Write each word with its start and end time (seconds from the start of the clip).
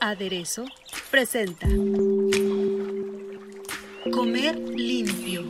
Aderezo 0.00 0.64
presenta 1.08 1.68
Comer 4.12 4.58
limpio. 4.58 5.44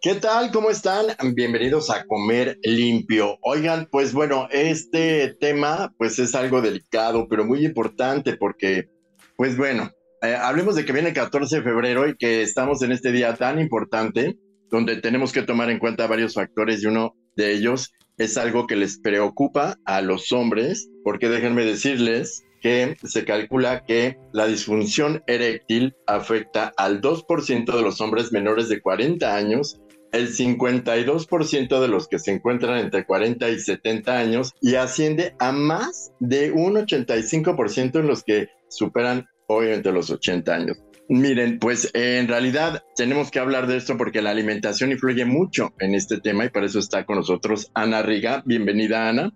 ¿Qué 0.00 0.14
tal? 0.16 0.50
¿Cómo 0.50 0.70
están? 0.70 1.06
Bienvenidos 1.34 1.90
a 1.90 2.04
Comer 2.06 2.58
Limpio. 2.64 3.38
Oigan, 3.42 3.86
pues 3.88 4.12
bueno, 4.12 4.48
este 4.50 5.36
tema 5.38 5.94
pues 5.96 6.18
es 6.18 6.34
algo 6.34 6.60
delicado, 6.60 7.28
pero 7.28 7.44
muy 7.44 7.64
importante 7.64 8.36
porque, 8.36 8.88
pues 9.36 9.56
bueno, 9.56 9.92
eh, 10.22 10.34
hablemos 10.34 10.74
de 10.74 10.84
que 10.84 10.92
viene 10.92 11.10
el 11.10 11.14
14 11.14 11.56
de 11.56 11.62
febrero 11.62 12.08
y 12.08 12.16
que 12.16 12.42
estamos 12.42 12.82
en 12.82 12.90
este 12.90 13.12
día 13.12 13.36
tan 13.36 13.60
importante 13.60 14.36
donde 14.70 15.00
tenemos 15.00 15.32
que 15.32 15.42
tomar 15.42 15.70
en 15.70 15.78
cuenta 15.78 16.08
varios 16.08 16.34
factores 16.34 16.82
y 16.82 16.86
uno 16.86 17.14
de 17.36 17.52
ellos 17.52 17.92
es 18.18 18.36
algo 18.36 18.66
que 18.66 18.76
les 18.76 18.98
preocupa 18.98 19.78
a 19.84 20.00
los 20.00 20.32
hombres, 20.32 20.90
porque 21.04 21.28
déjenme 21.28 21.64
decirles 21.64 22.44
que 22.60 22.96
se 23.02 23.24
calcula 23.24 23.84
que 23.84 24.18
la 24.32 24.46
disfunción 24.46 25.22
eréctil 25.26 25.96
afecta 26.06 26.72
al 26.76 27.00
2% 27.00 27.76
de 27.76 27.82
los 27.82 28.00
hombres 28.00 28.32
menores 28.32 28.68
de 28.68 28.80
40 28.80 29.34
años, 29.34 29.80
el 30.12 30.28
52% 30.28 31.80
de 31.80 31.88
los 31.88 32.06
que 32.06 32.18
se 32.18 32.32
encuentran 32.32 32.78
entre 32.78 33.04
40 33.04 33.48
y 33.50 33.58
70 33.58 34.18
años 34.18 34.52
y 34.60 34.76
asciende 34.76 35.34
a 35.38 35.52
más 35.52 36.12
de 36.20 36.52
un 36.52 36.74
85% 36.74 37.98
en 37.98 38.06
los 38.06 38.22
que 38.22 38.48
superan 38.68 39.26
obviamente 39.48 39.90
los 39.90 40.10
80 40.10 40.54
años. 40.54 40.78
Miren, 41.12 41.58
pues 41.58 41.90
en 41.92 42.26
realidad 42.26 42.84
tenemos 42.96 43.30
que 43.30 43.38
hablar 43.38 43.66
de 43.66 43.76
esto 43.76 43.98
porque 43.98 44.22
la 44.22 44.30
alimentación 44.30 44.92
influye 44.92 45.26
mucho 45.26 45.68
en 45.78 45.94
este 45.94 46.18
tema 46.18 46.46
y 46.46 46.48
para 46.48 46.64
eso 46.64 46.78
está 46.78 47.04
con 47.04 47.16
nosotros 47.16 47.70
Ana 47.74 48.00
Riga. 48.00 48.42
Bienvenida, 48.46 49.10
Ana. 49.10 49.30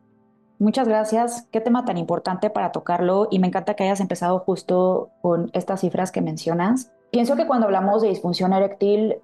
Muchas 0.59 0.89
gracias. 0.89 1.47
Qué 1.53 1.61
tema 1.61 1.85
tan 1.85 1.99
importante 1.99 2.49
para 2.49 2.73
tocarlo 2.73 3.29
y 3.31 3.41
me 3.41 3.49
encanta 3.49 3.75
que 3.75 3.85
hayas 3.85 4.01
empezado 4.01 4.39
justo 4.39 5.11
con 5.21 5.51
estas 5.53 5.83
cifras 5.83 6.13
que 6.13 6.23
mencionas. 6.23 6.93
Pienso 7.13 7.37
que 7.37 7.47
cuando 7.47 7.67
hablamos 7.67 8.01
de 8.01 8.09
disfunción 8.09 8.55
eréctil 8.55 9.17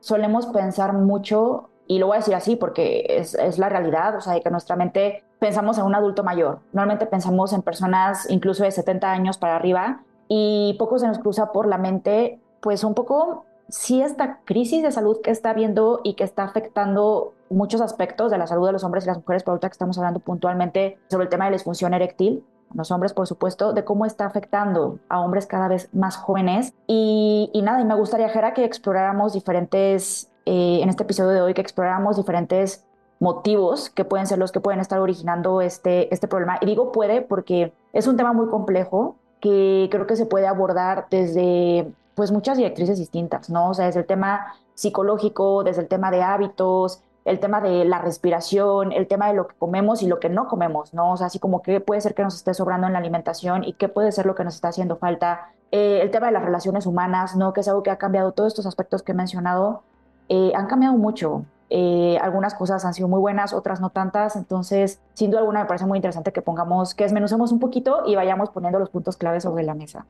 solemos 0.00 0.46
pensar 0.46 0.92
mucho, 0.92 1.70
y 1.86 2.00
lo 2.00 2.08
voy 2.08 2.16
a 2.16 2.18
decir 2.18 2.34
así 2.34 2.56
porque 2.56 3.06
es, 3.08 3.34
es 3.34 3.58
la 3.58 3.68
realidad, 3.68 4.16
o 4.16 4.20
sea, 4.20 4.32
de 4.32 4.40
que 4.42 4.50
nuestra 4.50 4.74
mente 4.74 5.22
pensamos 5.38 5.78
en 5.78 5.84
un 5.84 5.94
adulto 5.94 6.24
mayor. 6.24 6.58
Normalmente 6.72 7.06
pensamos 7.06 7.52
en 7.52 7.62
personas 7.62 8.28
incluso 8.28 8.64
de 8.64 8.72
70 8.72 9.12
años 9.12 9.38
para 9.38 9.54
arriba 9.54 10.02
y 10.32 10.76
poco 10.78 10.96
se 11.00 11.08
nos 11.08 11.18
cruza 11.18 11.50
por 11.50 11.66
la 11.66 11.76
mente, 11.76 12.38
pues 12.60 12.84
un 12.84 12.94
poco 12.94 13.46
si 13.68 14.00
esta 14.00 14.38
crisis 14.44 14.80
de 14.80 14.92
salud 14.92 15.20
que 15.22 15.32
está 15.32 15.52
viendo 15.54 16.00
y 16.04 16.14
que 16.14 16.22
está 16.22 16.44
afectando 16.44 17.34
muchos 17.50 17.80
aspectos 17.80 18.30
de 18.30 18.38
la 18.38 18.46
salud 18.46 18.66
de 18.66 18.72
los 18.72 18.84
hombres 18.84 19.04
y 19.04 19.08
las 19.08 19.16
mujeres, 19.16 19.42
por 19.42 19.52
ahorita 19.52 19.68
que 19.68 19.72
estamos 19.72 19.98
hablando 19.98 20.20
puntualmente 20.20 20.98
sobre 21.08 21.24
el 21.24 21.30
tema 21.30 21.46
de 21.46 21.50
la 21.50 21.56
disfunción 21.56 21.94
eréctil, 21.94 22.44
los 22.72 22.92
hombres, 22.92 23.12
por 23.12 23.26
supuesto, 23.26 23.72
de 23.72 23.82
cómo 23.82 24.06
está 24.06 24.24
afectando 24.24 25.00
a 25.08 25.20
hombres 25.20 25.46
cada 25.46 25.66
vez 25.66 25.92
más 25.92 26.16
jóvenes. 26.16 26.74
Y, 26.86 27.50
nada, 27.64 27.80
y 27.80 27.84
me 27.84 27.96
gustaría, 27.96 28.30
que 28.54 28.64
exploráramos 28.64 29.32
diferentes, 29.32 30.30
eh, 30.46 30.78
en 30.80 30.88
este 30.88 31.02
episodio 31.02 31.30
de 31.30 31.42
hoy, 31.42 31.54
que 31.54 31.60
exploráramos 31.60 32.16
diferentes 32.16 32.84
motivos 33.18 33.90
que 33.90 34.04
pueden 34.04 34.26
ser 34.26 34.38
los 34.38 34.52
que 34.52 34.60
pueden 34.60 34.80
estar 34.80 35.00
originando 35.00 35.60
este, 35.60 36.12
este 36.14 36.28
problema. 36.28 36.58
Y 36.60 36.66
digo 36.66 36.92
puede 36.92 37.20
porque 37.20 37.72
es 37.92 38.06
un 38.06 38.16
tema 38.16 38.32
muy 38.32 38.46
complejo 38.48 39.16
que 39.40 39.88
creo 39.90 40.06
que 40.06 40.16
se 40.16 40.26
puede 40.26 40.46
abordar 40.46 41.06
desde 41.10 41.90
pues 42.14 42.32
muchas 42.32 42.56
directrices 42.58 42.98
distintas, 42.98 43.48
¿no? 43.50 43.70
O 43.70 43.74
sea, 43.74 43.86
desde 43.86 44.00
el 44.00 44.06
tema 44.06 44.54
psicológico, 44.74 45.64
desde 45.64 45.82
el 45.82 45.88
tema 45.88 46.10
de 46.10 46.22
hábitos, 46.22 47.02
el 47.24 47.38
tema 47.38 47.60
de 47.60 47.84
la 47.84 47.98
respiración, 47.98 48.92
el 48.92 49.06
tema 49.06 49.28
de 49.28 49.34
lo 49.34 49.46
que 49.46 49.54
comemos 49.58 50.02
y 50.02 50.06
lo 50.06 50.18
que 50.18 50.28
no 50.28 50.48
comemos, 50.48 50.94
¿no? 50.94 51.12
O 51.12 51.16
sea, 51.16 51.26
así 51.26 51.38
como 51.38 51.62
qué 51.62 51.80
puede 51.80 52.00
ser 52.00 52.14
que 52.14 52.22
nos 52.22 52.34
esté 52.34 52.54
sobrando 52.54 52.86
en 52.86 52.94
la 52.94 52.98
alimentación 52.98 53.64
y 53.64 53.74
qué 53.74 53.88
puede 53.88 54.12
ser 54.12 54.26
lo 54.26 54.34
que 54.34 54.44
nos 54.44 54.54
está 54.54 54.68
haciendo 54.68 54.96
falta. 54.96 55.52
Eh, 55.70 56.00
el 56.02 56.10
tema 56.10 56.26
de 56.26 56.32
las 56.32 56.42
relaciones 56.42 56.86
humanas, 56.86 57.36
¿no? 57.36 57.52
Que 57.52 57.60
es 57.60 57.68
algo 57.68 57.82
que 57.82 57.90
ha 57.90 57.98
cambiado, 57.98 58.32
todos 58.32 58.48
estos 58.48 58.66
aspectos 58.66 59.02
que 59.02 59.12
he 59.12 59.14
mencionado, 59.14 59.82
eh, 60.28 60.52
han 60.54 60.66
cambiado 60.66 60.96
mucho. 60.96 61.44
Eh, 61.70 62.18
algunas 62.20 62.54
cosas 62.54 62.84
han 62.84 62.94
sido 62.94 63.08
muy 63.08 63.20
buenas, 63.20 63.52
otras 63.52 63.80
no 63.80 63.90
tantas. 63.90 64.36
Entonces, 64.36 65.00
sin 65.14 65.30
duda 65.30 65.40
alguna, 65.40 65.60
me 65.60 65.66
parece 65.66 65.86
muy 65.86 65.98
interesante 65.98 66.32
que 66.32 66.42
pongamos, 66.42 66.94
que 66.94 67.04
desmenucemos 67.04 67.52
un 67.52 67.60
poquito 67.60 68.02
y 68.06 68.16
vayamos 68.16 68.50
poniendo 68.50 68.78
los 68.78 68.90
puntos 68.90 69.16
claves 69.16 69.44
sobre 69.44 69.62
la 69.62 69.74
mesa. 69.74 70.06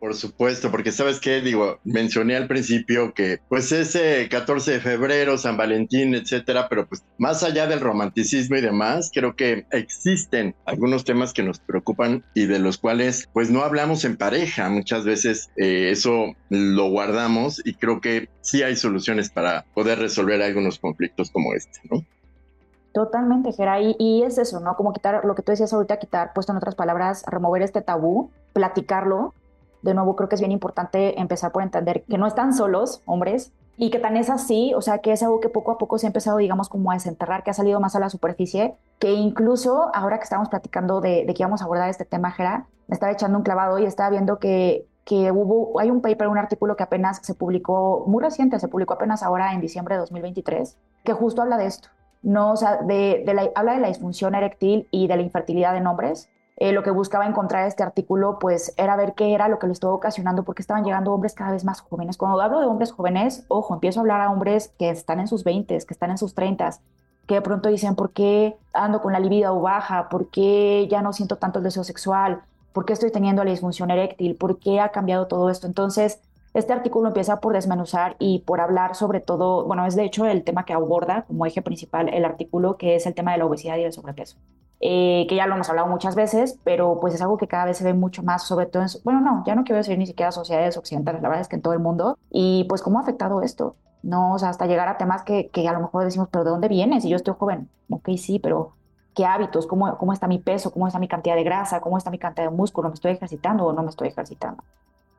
Por 0.00 0.14
supuesto, 0.14 0.70
porque 0.70 0.92
sabes 0.92 1.20
qué, 1.20 1.42
digo, 1.42 1.78
mencioné 1.84 2.34
al 2.34 2.48
principio 2.48 3.12
que 3.12 3.38
pues 3.50 3.70
ese 3.70 4.30
14 4.30 4.72
de 4.72 4.80
febrero, 4.80 5.36
San 5.36 5.58
Valentín, 5.58 6.14
etcétera, 6.14 6.70
pero 6.70 6.88
pues 6.88 7.04
más 7.18 7.42
allá 7.42 7.66
del 7.66 7.80
romanticismo 7.80 8.56
y 8.56 8.62
demás, 8.62 9.10
creo 9.12 9.36
que 9.36 9.66
existen 9.72 10.54
algunos 10.64 11.04
temas 11.04 11.34
que 11.34 11.42
nos 11.42 11.58
preocupan 11.60 12.24
y 12.32 12.46
de 12.46 12.58
los 12.58 12.78
cuales 12.78 13.28
pues 13.34 13.50
no 13.50 13.62
hablamos 13.62 14.06
en 14.06 14.16
pareja. 14.16 14.70
Muchas 14.70 15.04
veces 15.04 15.50
eh, 15.56 15.90
eso 15.90 16.34
lo 16.48 16.88
guardamos 16.88 17.60
y 17.66 17.74
creo 17.74 18.00
que 18.00 18.30
sí 18.40 18.62
hay 18.62 18.76
soluciones 18.76 19.28
para 19.28 19.66
poder 19.74 19.98
resolver 19.98 20.40
algunos 20.40 20.78
conflictos 20.78 21.30
como 21.30 21.52
este, 21.52 21.78
¿no? 21.90 22.02
Totalmente, 22.92 23.52
Gera, 23.52 23.80
y, 23.80 23.94
y, 23.98 24.22
es 24.22 24.38
eso, 24.38 24.58
¿no? 24.60 24.74
Como 24.76 24.92
quitar 24.92 25.24
lo 25.24 25.34
que 25.36 25.42
tú 25.42 25.52
decías 25.52 25.72
ahorita, 25.72 25.98
quitar, 25.98 26.32
puesto 26.32 26.52
en 26.52 26.56
otras 26.56 26.74
palabras, 26.74 27.22
remover 27.26 27.62
este 27.62 27.82
tabú, 27.82 28.30
platicarlo, 28.52 29.32
de 29.82 29.94
nuevo 29.94 30.16
creo 30.16 30.28
que 30.28 30.34
es 30.34 30.40
bien 30.40 30.52
importante 30.52 31.20
empezar 31.20 31.52
por 31.52 31.62
entender 31.62 32.04
que 32.04 32.18
no 32.18 32.26
están 32.26 32.54
solos, 32.54 33.02
hombres, 33.06 33.52
y 33.76 33.90
que 33.90 33.98
tan 33.98 34.18
es 34.18 34.28
así, 34.28 34.74
o 34.74 34.82
sea, 34.82 34.98
que 34.98 35.10
es 35.10 35.22
algo 35.22 35.40
que 35.40 35.48
poco 35.48 35.70
a 35.72 35.78
poco 35.78 35.96
se 35.96 36.06
ha 36.06 36.08
empezado, 36.08 36.36
digamos, 36.36 36.68
como 36.68 36.90
a 36.90 36.94
desenterrar, 36.94 37.42
que 37.42 37.50
ha 37.50 37.54
salido 37.54 37.80
más 37.80 37.96
a 37.96 37.98
la 37.98 38.10
superficie, 38.10 38.74
que 38.98 39.14
incluso 39.14 39.90
ahora 39.94 40.18
que 40.18 40.24
estamos 40.24 40.50
platicando 40.50 41.00
de, 41.00 41.24
que 41.26 41.34
íbamos 41.38 41.62
a 41.62 41.64
abordar 41.64 41.88
este 41.88 42.04
tema, 42.04 42.30
Jera, 42.30 42.66
me 42.88 42.94
estaba 42.94 43.10
echando 43.10 43.38
un 43.38 43.44
clavado 43.44 43.78
y 43.78 43.86
estaba 43.86 44.10
viendo 44.10 44.38
que, 44.38 44.86
hubo, 45.10 45.80
hay 45.80 45.90
un 45.90 46.02
paper, 46.02 46.28
un 46.28 46.36
artículo 46.36 46.76
que 46.76 46.82
apenas 46.82 47.20
se 47.22 47.34
publicó, 47.34 48.04
muy 48.06 48.22
reciente, 48.22 48.60
se 48.60 48.68
publicó 48.68 48.94
apenas 48.94 49.22
ahora 49.22 49.54
en 49.54 49.62
diciembre 49.62 49.94
de 49.94 50.00
2023, 50.00 50.76
que 51.02 51.12
justo 51.14 51.40
habla 51.40 51.56
de 51.56 51.64
esto, 51.64 51.88
no, 52.22 52.52
o 52.52 52.56
sea, 52.56 52.80
habla 53.54 53.72
de 53.72 53.80
la 53.80 53.88
disfunción 53.88 54.34
eréctil 54.34 54.88
y 54.90 55.06
de 55.06 55.16
la 55.16 55.22
infertilidad 55.22 55.74
en 55.74 55.86
hombres, 55.86 56.28
eh, 56.60 56.72
lo 56.72 56.82
que 56.82 56.90
buscaba 56.90 57.26
encontrar 57.26 57.66
este 57.66 57.82
artículo, 57.82 58.38
pues 58.38 58.74
era 58.76 58.94
ver 58.94 59.14
qué 59.14 59.32
era 59.32 59.48
lo 59.48 59.58
que 59.58 59.66
lo 59.66 59.72
estaba 59.72 59.94
ocasionando, 59.94 60.44
porque 60.44 60.60
estaban 60.60 60.84
llegando 60.84 61.10
hombres 61.10 61.32
cada 61.32 61.52
vez 61.52 61.64
más 61.64 61.80
jóvenes. 61.80 62.18
Cuando 62.18 62.38
hablo 62.38 62.60
de 62.60 62.66
hombres 62.66 62.92
jóvenes, 62.92 63.46
ojo, 63.48 63.72
empiezo 63.72 63.98
a 63.98 64.02
hablar 64.02 64.20
a 64.20 64.30
hombres 64.30 64.70
que 64.78 64.90
están 64.90 65.20
en 65.20 65.26
sus 65.26 65.42
20, 65.42 65.78
que 65.78 65.94
están 65.94 66.10
en 66.10 66.18
sus 66.18 66.34
30, 66.34 66.70
que 67.26 67.36
de 67.36 67.40
pronto 67.40 67.70
dicen, 67.70 67.94
¿por 67.94 68.10
qué 68.12 68.58
ando 68.74 69.00
con 69.00 69.14
la 69.14 69.20
libido 69.20 69.58
baja? 69.58 70.10
¿Por 70.10 70.28
qué 70.28 70.86
ya 70.90 71.00
no 71.00 71.14
siento 71.14 71.36
tanto 71.36 71.60
el 71.60 71.64
deseo 71.64 71.82
sexual? 71.82 72.42
¿Por 72.74 72.84
qué 72.84 72.92
estoy 72.92 73.10
teniendo 73.10 73.42
la 73.42 73.52
disfunción 73.52 73.90
eréctil? 73.90 74.36
¿Por 74.36 74.58
qué 74.58 74.80
ha 74.80 74.90
cambiado 74.90 75.28
todo 75.28 75.48
esto? 75.48 75.66
Entonces, 75.66 76.20
este 76.52 76.74
artículo 76.74 77.08
empieza 77.08 77.40
por 77.40 77.54
desmenuzar 77.54 78.16
y 78.18 78.40
por 78.40 78.60
hablar 78.60 78.96
sobre 78.96 79.20
todo, 79.20 79.64
bueno, 79.64 79.86
es 79.86 79.96
de 79.96 80.04
hecho 80.04 80.26
el 80.26 80.44
tema 80.44 80.66
que 80.66 80.74
aborda 80.74 81.22
como 81.22 81.46
eje 81.46 81.62
principal 81.62 82.10
el 82.10 82.26
artículo, 82.26 82.76
que 82.76 82.96
es 82.96 83.06
el 83.06 83.14
tema 83.14 83.32
de 83.32 83.38
la 83.38 83.46
obesidad 83.46 83.78
y 83.78 83.84
el 83.84 83.94
sobrepeso. 83.94 84.36
Eh, 84.82 85.26
que 85.28 85.36
ya 85.36 85.46
lo 85.46 85.54
hemos 85.54 85.68
hablado 85.68 85.88
muchas 85.88 86.14
veces, 86.14 86.58
pero 86.64 86.98
pues 87.00 87.12
es 87.14 87.20
algo 87.20 87.36
que 87.36 87.46
cada 87.46 87.66
vez 87.66 87.76
se 87.76 87.84
ve 87.84 87.92
mucho 87.92 88.22
más, 88.22 88.46
sobre 88.46 88.64
todo 88.64 88.82
en, 88.82 88.88
bueno, 89.04 89.20
no, 89.20 89.44
ya 89.46 89.54
no 89.54 89.62
quiero 89.62 89.76
decir 89.76 89.98
ni 89.98 90.06
siquiera 90.06 90.32
sociedades 90.32 90.78
occidentales, 90.78 91.20
la 91.20 91.28
verdad 91.28 91.42
es 91.42 91.48
que 91.48 91.56
en 91.56 91.62
todo 91.62 91.74
el 91.74 91.80
mundo, 91.80 92.18
y 92.30 92.64
pues 92.64 92.80
cómo 92.80 92.98
ha 92.98 93.02
afectado 93.02 93.42
esto, 93.42 93.76
¿no? 94.02 94.32
O 94.32 94.38
sea, 94.38 94.48
hasta 94.48 94.64
llegar 94.64 94.88
a 94.88 94.96
temas 94.96 95.22
que, 95.22 95.50
que 95.50 95.68
a 95.68 95.74
lo 95.74 95.80
mejor 95.80 96.04
decimos, 96.04 96.28
pero 96.32 96.44
¿de 96.44 96.50
dónde 96.50 96.68
vienes? 96.68 97.04
Y 97.04 97.10
yo 97.10 97.16
estoy 97.16 97.34
joven, 97.38 97.68
ok, 97.90 98.08
sí, 98.16 98.38
pero 98.38 98.72
¿qué 99.14 99.26
hábitos? 99.26 99.66
¿Cómo, 99.66 99.98
¿Cómo 99.98 100.14
está 100.14 100.26
mi 100.26 100.38
peso? 100.38 100.72
¿Cómo 100.72 100.86
está 100.86 100.98
mi 100.98 101.08
cantidad 101.08 101.36
de 101.36 101.44
grasa? 101.44 101.82
¿Cómo 101.82 101.98
está 101.98 102.10
mi 102.10 102.18
cantidad 102.18 102.48
de 102.48 102.56
músculo? 102.56 102.88
¿Me 102.88 102.94
estoy 102.94 103.12
ejercitando 103.12 103.66
o 103.66 103.74
no 103.74 103.82
me 103.82 103.90
estoy 103.90 104.08
ejercitando? 104.08 104.64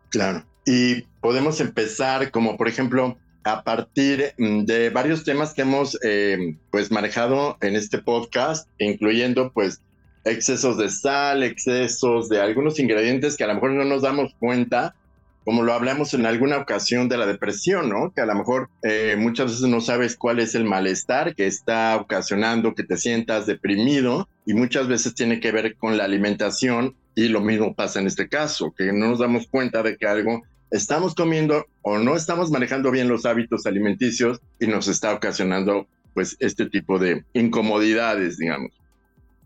Claro, 0.10 0.44
y 0.66 1.04
podemos 1.22 1.62
empezar 1.62 2.32
como, 2.32 2.58
por 2.58 2.68
ejemplo, 2.68 3.16
a 3.44 3.64
partir 3.64 4.34
mm, 4.38 4.66
de 4.66 4.90
varios 4.90 5.24
temas 5.24 5.54
que 5.54 5.62
hemos 5.64 5.98
eh, 6.04 6.56
pues 6.70 6.92
manejado 6.92 7.58
en 7.62 7.76
este 7.76 8.00
podcast, 8.00 8.68
incluyendo 8.78 9.52
pues 9.52 9.82
excesos 10.24 10.78
de 10.78 10.90
sal, 10.90 11.44
excesos 11.44 12.30
de 12.30 12.42
algunos 12.42 12.80
ingredientes 12.80 13.38
que 13.38 13.44
a 13.44 13.48
lo 13.48 13.56
mejor 13.56 13.72
no 13.72 13.86
nos 13.86 14.04
damos 14.04 14.36
cuenta 14.40 14.96
como 15.44 15.64
lo 15.64 15.74
hablamos 15.74 16.14
en 16.14 16.26
alguna 16.26 16.58
ocasión 16.58 17.10
de 17.10 17.18
la 17.18 17.26
depresión, 17.26 17.90
¿no? 17.90 18.14
Que 18.14 18.22
a 18.22 18.26
lo 18.26 18.36
mejor 18.36 18.70
eh, 18.84 19.16
muchas 19.18 19.48
veces 19.48 19.68
no 19.68 19.82
sabes 19.82 20.16
cuál 20.16 20.40
es 20.40 20.54
el 20.54 20.66
malestar 20.66 21.36
que 21.36 21.48
está 21.48 21.98
ocasionando 21.98 22.76
que 22.76 22.84
te 22.84 22.98
sientas 22.98 23.48
deprimido 23.48 24.30
y 24.46 24.54
muchas 24.54 24.88
veces 24.88 25.16
tiene 25.16 25.40
que 25.40 25.52
ver 25.52 25.76
con 25.78 25.98
la 25.98 26.04
alimentación 26.04 26.96
y 27.16 27.28
lo 27.28 27.42
mismo 27.42 27.74
pasa 27.74 28.00
en 28.00 28.08
este 28.08 28.30
caso, 28.30 28.74
que 28.78 28.94
no 28.94 29.10
nos 29.10 29.20
damos 29.20 29.48
cuenta 29.48 29.84
de 29.84 29.98
que 29.98 30.08
algo 30.08 30.44
estamos 30.72 31.14
comiendo 31.14 31.66
o 31.82 32.00
no 32.00 32.16
estamos 32.16 32.50
manejando 32.50 32.90
bien 32.92 33.10
los 33.10 33.26
hábitos 33.26 33.66
alimenticios 33.66 34.40
y 34.60 34.68
nos 34.68 34.88
está 34.88 35.14
ocasionando 35.14 35.88
pues 36.14 36.36
este 36.40 36.66
tipo 36.66 36.98
de 36.98 37.24
incomodidades, 37.34 38.38
digamos. 38.38 38.72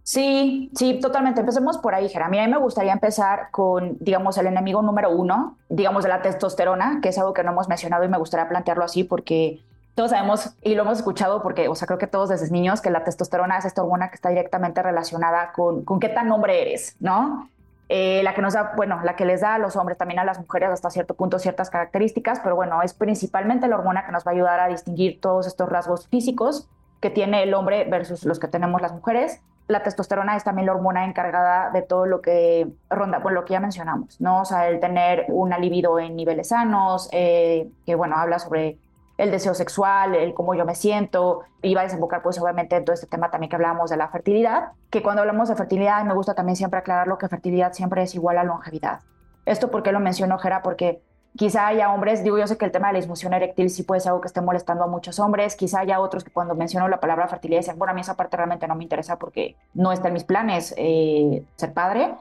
Sí, 0.04 0.70
sí, 0.76 1.00
totalmente. 1.00 1.40
Empecemos 1.40 1.80
por 1.80 1.96
ahí, 1.96 2.08
Jera. 2.10 2.28
A 2.28 2.30
mí 2.30 2.38
me 2.48 2.60
gustaría 2.60 2.94
empezar 2.94 3.50
con, 3.50 3.98
digamos, 4.00 4.38
el 4.38 4.46
enemigo 4.46 4.84
número 4.84 5.10
uno, 5.10 5.58
digamos, 5.68 6.04
de 6.04 6.10
la 6.10 6.22
testosterona, 6.22 7.00
que 7.02 7.10
es 7.10 7.18
algo 7.18 7.34
que 7.34 7.44
no 7.44 7.52
hemos 7.52 7.68
mencionado 7.68 8.04
y 8.04 8.08
me 8.08 8.20
gustaría 8.20 8.48
plantearlo 8.48 8.84
así 8.84 9.04
porque 9.04 9.64
todos 9.96 10.12
sabemos 10.12 10.52
y 10.62 10.76
lo 10.76 10.84
hemos 10.84 11.00
escuchado 11.00 11.42
porque, 11.42 11.68
o 11.70 11.76
sea, 11.76 11.88
creo 11.88 11.98
que 11.98 12.06
todos 12.06 12.30
desde 12.30 12.52
niños 12.52 12.82
que 12.82 12.92
la 12.92 13.04
testosterona 13.04 13.58
es 13.58 13.66
esta 13.66 13.82
hormona 13.82 14.10
que 14.10 14.16
está 14.16 14.30
directamente 14.30 14.84
relacionada 14.84 15.52
con, 15.54 15.84
con 15.84 16.00
qué 16.00 16.10
tan 16.10 16.32
hombre 16.32 16.62
eres, 16.62 16.98
¿no? 17.00 17.50
Eh, 17.90 18.22
la 18.24 18.34
que 18.34 18.42
nos 18.42 18.54
da, 18.54 18.74
bueno, 18.76 19.00
la 19.04 19.16
que 19.16 19.26
les 19.26 19.42
da 19.42 19.56
a 19.56 19.60
los 19.60 19.76
hombres, 19.76 19.98
también 19.98 20.20
a 20.20 20.24
las 20.24 20.40
mujeres 20.40 20.70
hasta 20.70 20.90
cierto 20.90 21.14
punto 21.14 21.38
ciertas 21.38 21.70
características, 21.70 22.40
pero 22.40 22.56
bueno, 22.56 22.82
es 22.82 22.94
principalmente 22.94 23.68
la 23.68 23.78
hormona 23.78 24.06
que 24.06 24.12
nos 24.12 24.26
va 24.26 24.32
a 24.32 24.34
ayudar 24.34 24.60
a 24.60 24.68
distinguir 24.68 25.22
todos 25.22 25.46
estos 25.48 25.70
rasgos 25.70 26.08
físicos 26.08 26.68
que 27.00 27.10
tiene 27.10 27.44
el 27.44 27.54
hombre 27.54 27.86
versus 27.86 28.26
los 28.26 28.40
que 28.40 28.48
tenemos 28.48 28.82
las 28.82 28.94
mujeres 28.94 29.42
la 29.68 29.82
testosterona 29.82 30.36
es 30.36 30.44
también 30.44 30.68
la 30.68 30.74
hormona 30.74 31.06
encargada 31.06 31.72
de 31.72 31.82
todo 31.82 32.06
lo 32.06 32.22
que 32.22 32.68
ronda, 32.90 33.20
bueno, 33.20 33.42
lo 33.42 33.46
que 33.46 33.54
ya 33.54 33.60
mencionamos, 33.60 34.22
¿no? 34.22 34.42
O 34.42 34.46
sea, 34.46 34.68
el 34.68 34.80
tener 34.80 35.26
una 35.30 35.58
libido 35.58 35.98
en 36.00 36.16
niveles 36.16 36.50
sanos, 36.50 37.10
eh, 37.12 37.68
que 37.86 37.96
bueno, 37.96 38.16
habla 38.18 38.38
sobre 38.38 38.78
el 39.18 39.32
deseo 39.32 39.54
sexual, 39.54 40.16
el 40.16 40.34
cómo 40.34 40.56
yo 40.56 40.66
me 40.66 40.76
siento, 40.76 41.42
y 41.62 41.74
va 41.74 41.82
a 41.82 41.84
desembocar 41.86 42.22
pues 42.22 42.40
obviamente 42.40 42.76
en 42.76 42.86
todo 42.86 42.94
este 42.94 43.08
tema 43.08 43.32
también 43.32 43.50
que 43.50 43.56
hablábamos 43.56 43.90
de 43.90 43.98
la 43.98 44.10
fertilidad, 44.10 44.72
que 44.90 45.02
cuando 45.02 45.22
hablamos 45.22 45.50
de 45.50 45.56
fertilidad 45.56 46.04
me 46.04 46.14
gusta 46.14 46.34
también 46.36 46.56
siempre 46.56 46.80
aclararlo 46.80 47.18
que 47.18 47.28
fertilidad 47.28 47.74
siempre 47.74 48.04
es 48.04 48.16
igual 48.16 48.38
a 48.38 48.44
longevidad. 48.44 49.02
Esto 49.46 49.70
porque 49.72 49.92
lo 49.92 50.00
menciono, 50.00 50.38
Jera, 50.38 50.62
porque 50.62 51.02
Quizá 51.38 51.68
haya 51.68 51.92
hombres, 51.92 52.24
digo, 52.24 52.38
yo 52.38 52.48
sé 52.48 52.58
que 52.58 52.64
el 52.64 52.72
tema 52.72 52.88
de 52.88 52.94
la 52.94 53.00
disfunción 53.00 53.34
eréctil 53.34 53.70
sí 53.70 53.84
puede 53.84 54.00
ser 54.00 54.12
algo 54.12 54.22
que 54.22 54.28
esté 54.28 54.40
molestando 54.40 54.86
a 54.86 54.88
muchos 54.88 55.20
hombres, 55.20 55.58
quizá 55.58 55.82
haya 55.82 56.00
otros 56.00 56.24
que 56.24 56.32
cuando 56.32 56.56
menciono 56.56 56.88
la 56.88 57.02
palabra 57.02 57.28
fertilidad 57.28 57.60
dicen, 57.60 57.78
bueno, 57.78 57.92
a 57.92 57.94
mí 57.94 58.00
esa 58.00 58.16
parte 58.16 58.38
realmente 58.38 58.66
no 58.70 58.76
me 58.76 58.84
interesa 58.84 59.20
porque 59.20 59.58
no 59.74 59.92
está 59.92 60.08
en 60.08 60.14
mis 60.14 60.24
planes 60.24 60.74
eh, 60.78 61.44
ser 61.58 61.74
padre, 61.74 62.16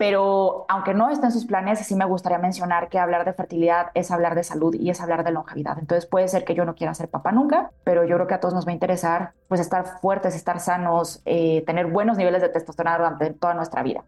pero 0.00 0.64
aunque 0.70 0.94
no 0.94 1.10
está 1.10 1.26
en 1.26 1.32
sus 1.32 1.44
planes, 1.44 1.78
sí 1.80 1.94
me 1.94 2.06
gustaría 2.06 2.38
mencionar 2.38 2.88
que 2.88 2.98
hablar 2.98 3.26
de 3.26 3.34
fertilidad 3.34 3.88
es 3.92 4.10
hablar 4.10 4.34
de 4.34 4.42
salud 4.44 4.74
y 4.74 4.88
es 4.88 4.98
hablar 5.02 5.24
de 5.24 5.30
longevidad. 5.30 5.78
Entonces 5.78 6.06
puede 6.06 6.26
ser 6.26 6.46
que 6.46 6.54
yo 6.54 6.64
no 6.64 6.74
quiera 6.74 6.94
ser 6.94 7.10
papá 7.10 7.32
nunca, 7.32 7.70
pero 7.84 8.04
yo 8.04 8.16
creo 8.16 8.26
que 8.26 8.32
a 8.32 8.40
todos 8.40 8.54
nos 8.54 8.66
va 8.66 8.70
a 8.70 8.72
interesar 8.72 9.34
pues 9.46 9.60
estar 9.60 10.00
fuertes, 10.00 10.34
estar 10.34 10.58
sanos, 10.58 11.20
eh, 11.26 11.62
tener 11.66 11.84
buenos 11.84 12.16
niveles 12.16 12.40
de 12.40 12.48
testosterona 12.48 12.96
durante 12.96 13.34
toda 13.34 13.52
nuestra 13.52 13.82
vida. 13.82 14.02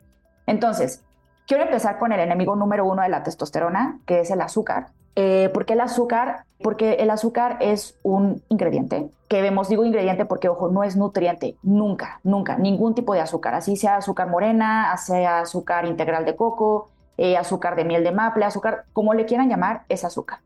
Entonces, 0.47 1.05
Quiero 1.47 1.65
empezar 1.65 1.99
con 1.99 2.12
el 2.12 2.21
enemigo 2.21 2.55
número 2.55 2.87
uno 2.87 3.03
de 3.03 3.09
la 3.09 3.25
testosterona, 3.25 3.99
que 4.06 4.21
es 4.21 4.31
el 4.31 4.41
azúcar. 4.41 4.87
Eh, 5.14 5.50
¿Por 5.53 5.67
qué 5.67 5.75
el 5.75 5.81
azúcar? 5.81 6.44
Porque 6.62 6.94
el 6.94 7.11
azúcar 7.11 7.59
es 7.61 7.99
un 8.03 8.43
ingrediente 8.49 9.11
que 9.29 9.43
vemos, 9.43 9.69
digo 9.69 9.85
ingrediente 9.85 10.25
porque, 10.26 10.49
ojo, 10.49 10.69
no 10.69 10.85
es 10.85 10.97
nutriente, 10.97 11.56
nunca, 11.62 12.20
nunca, 12.23 12.56
ningún 12.56 12.94
tipo 12.94 13.14
de 13.14 13.20
azúcar, 13.20 13.55
así 13.55 13.76
sea 13.76 13.97
azúcar 13.97 14.29
morena, 14.29 14.94
sea 14.97 15.41
azúcar 15.41 15.87
integral 15.87 16.25
de 16.25 16.37
coco, 16.37 16.91
eh, 17.17 17.37
azúcar 17.37 17.75
de 17.76 17.85
miel 17.85 18.05
de 18.05 18.12
maple, 18.12 18.44
azúcar, 18.44 18.85
como 18.93 19.14
le 19.14 19.25
quieran 19.25 19.49
llamar, 19.49 19.85
es 19.88 20.05
azúcar. 20.05 20.41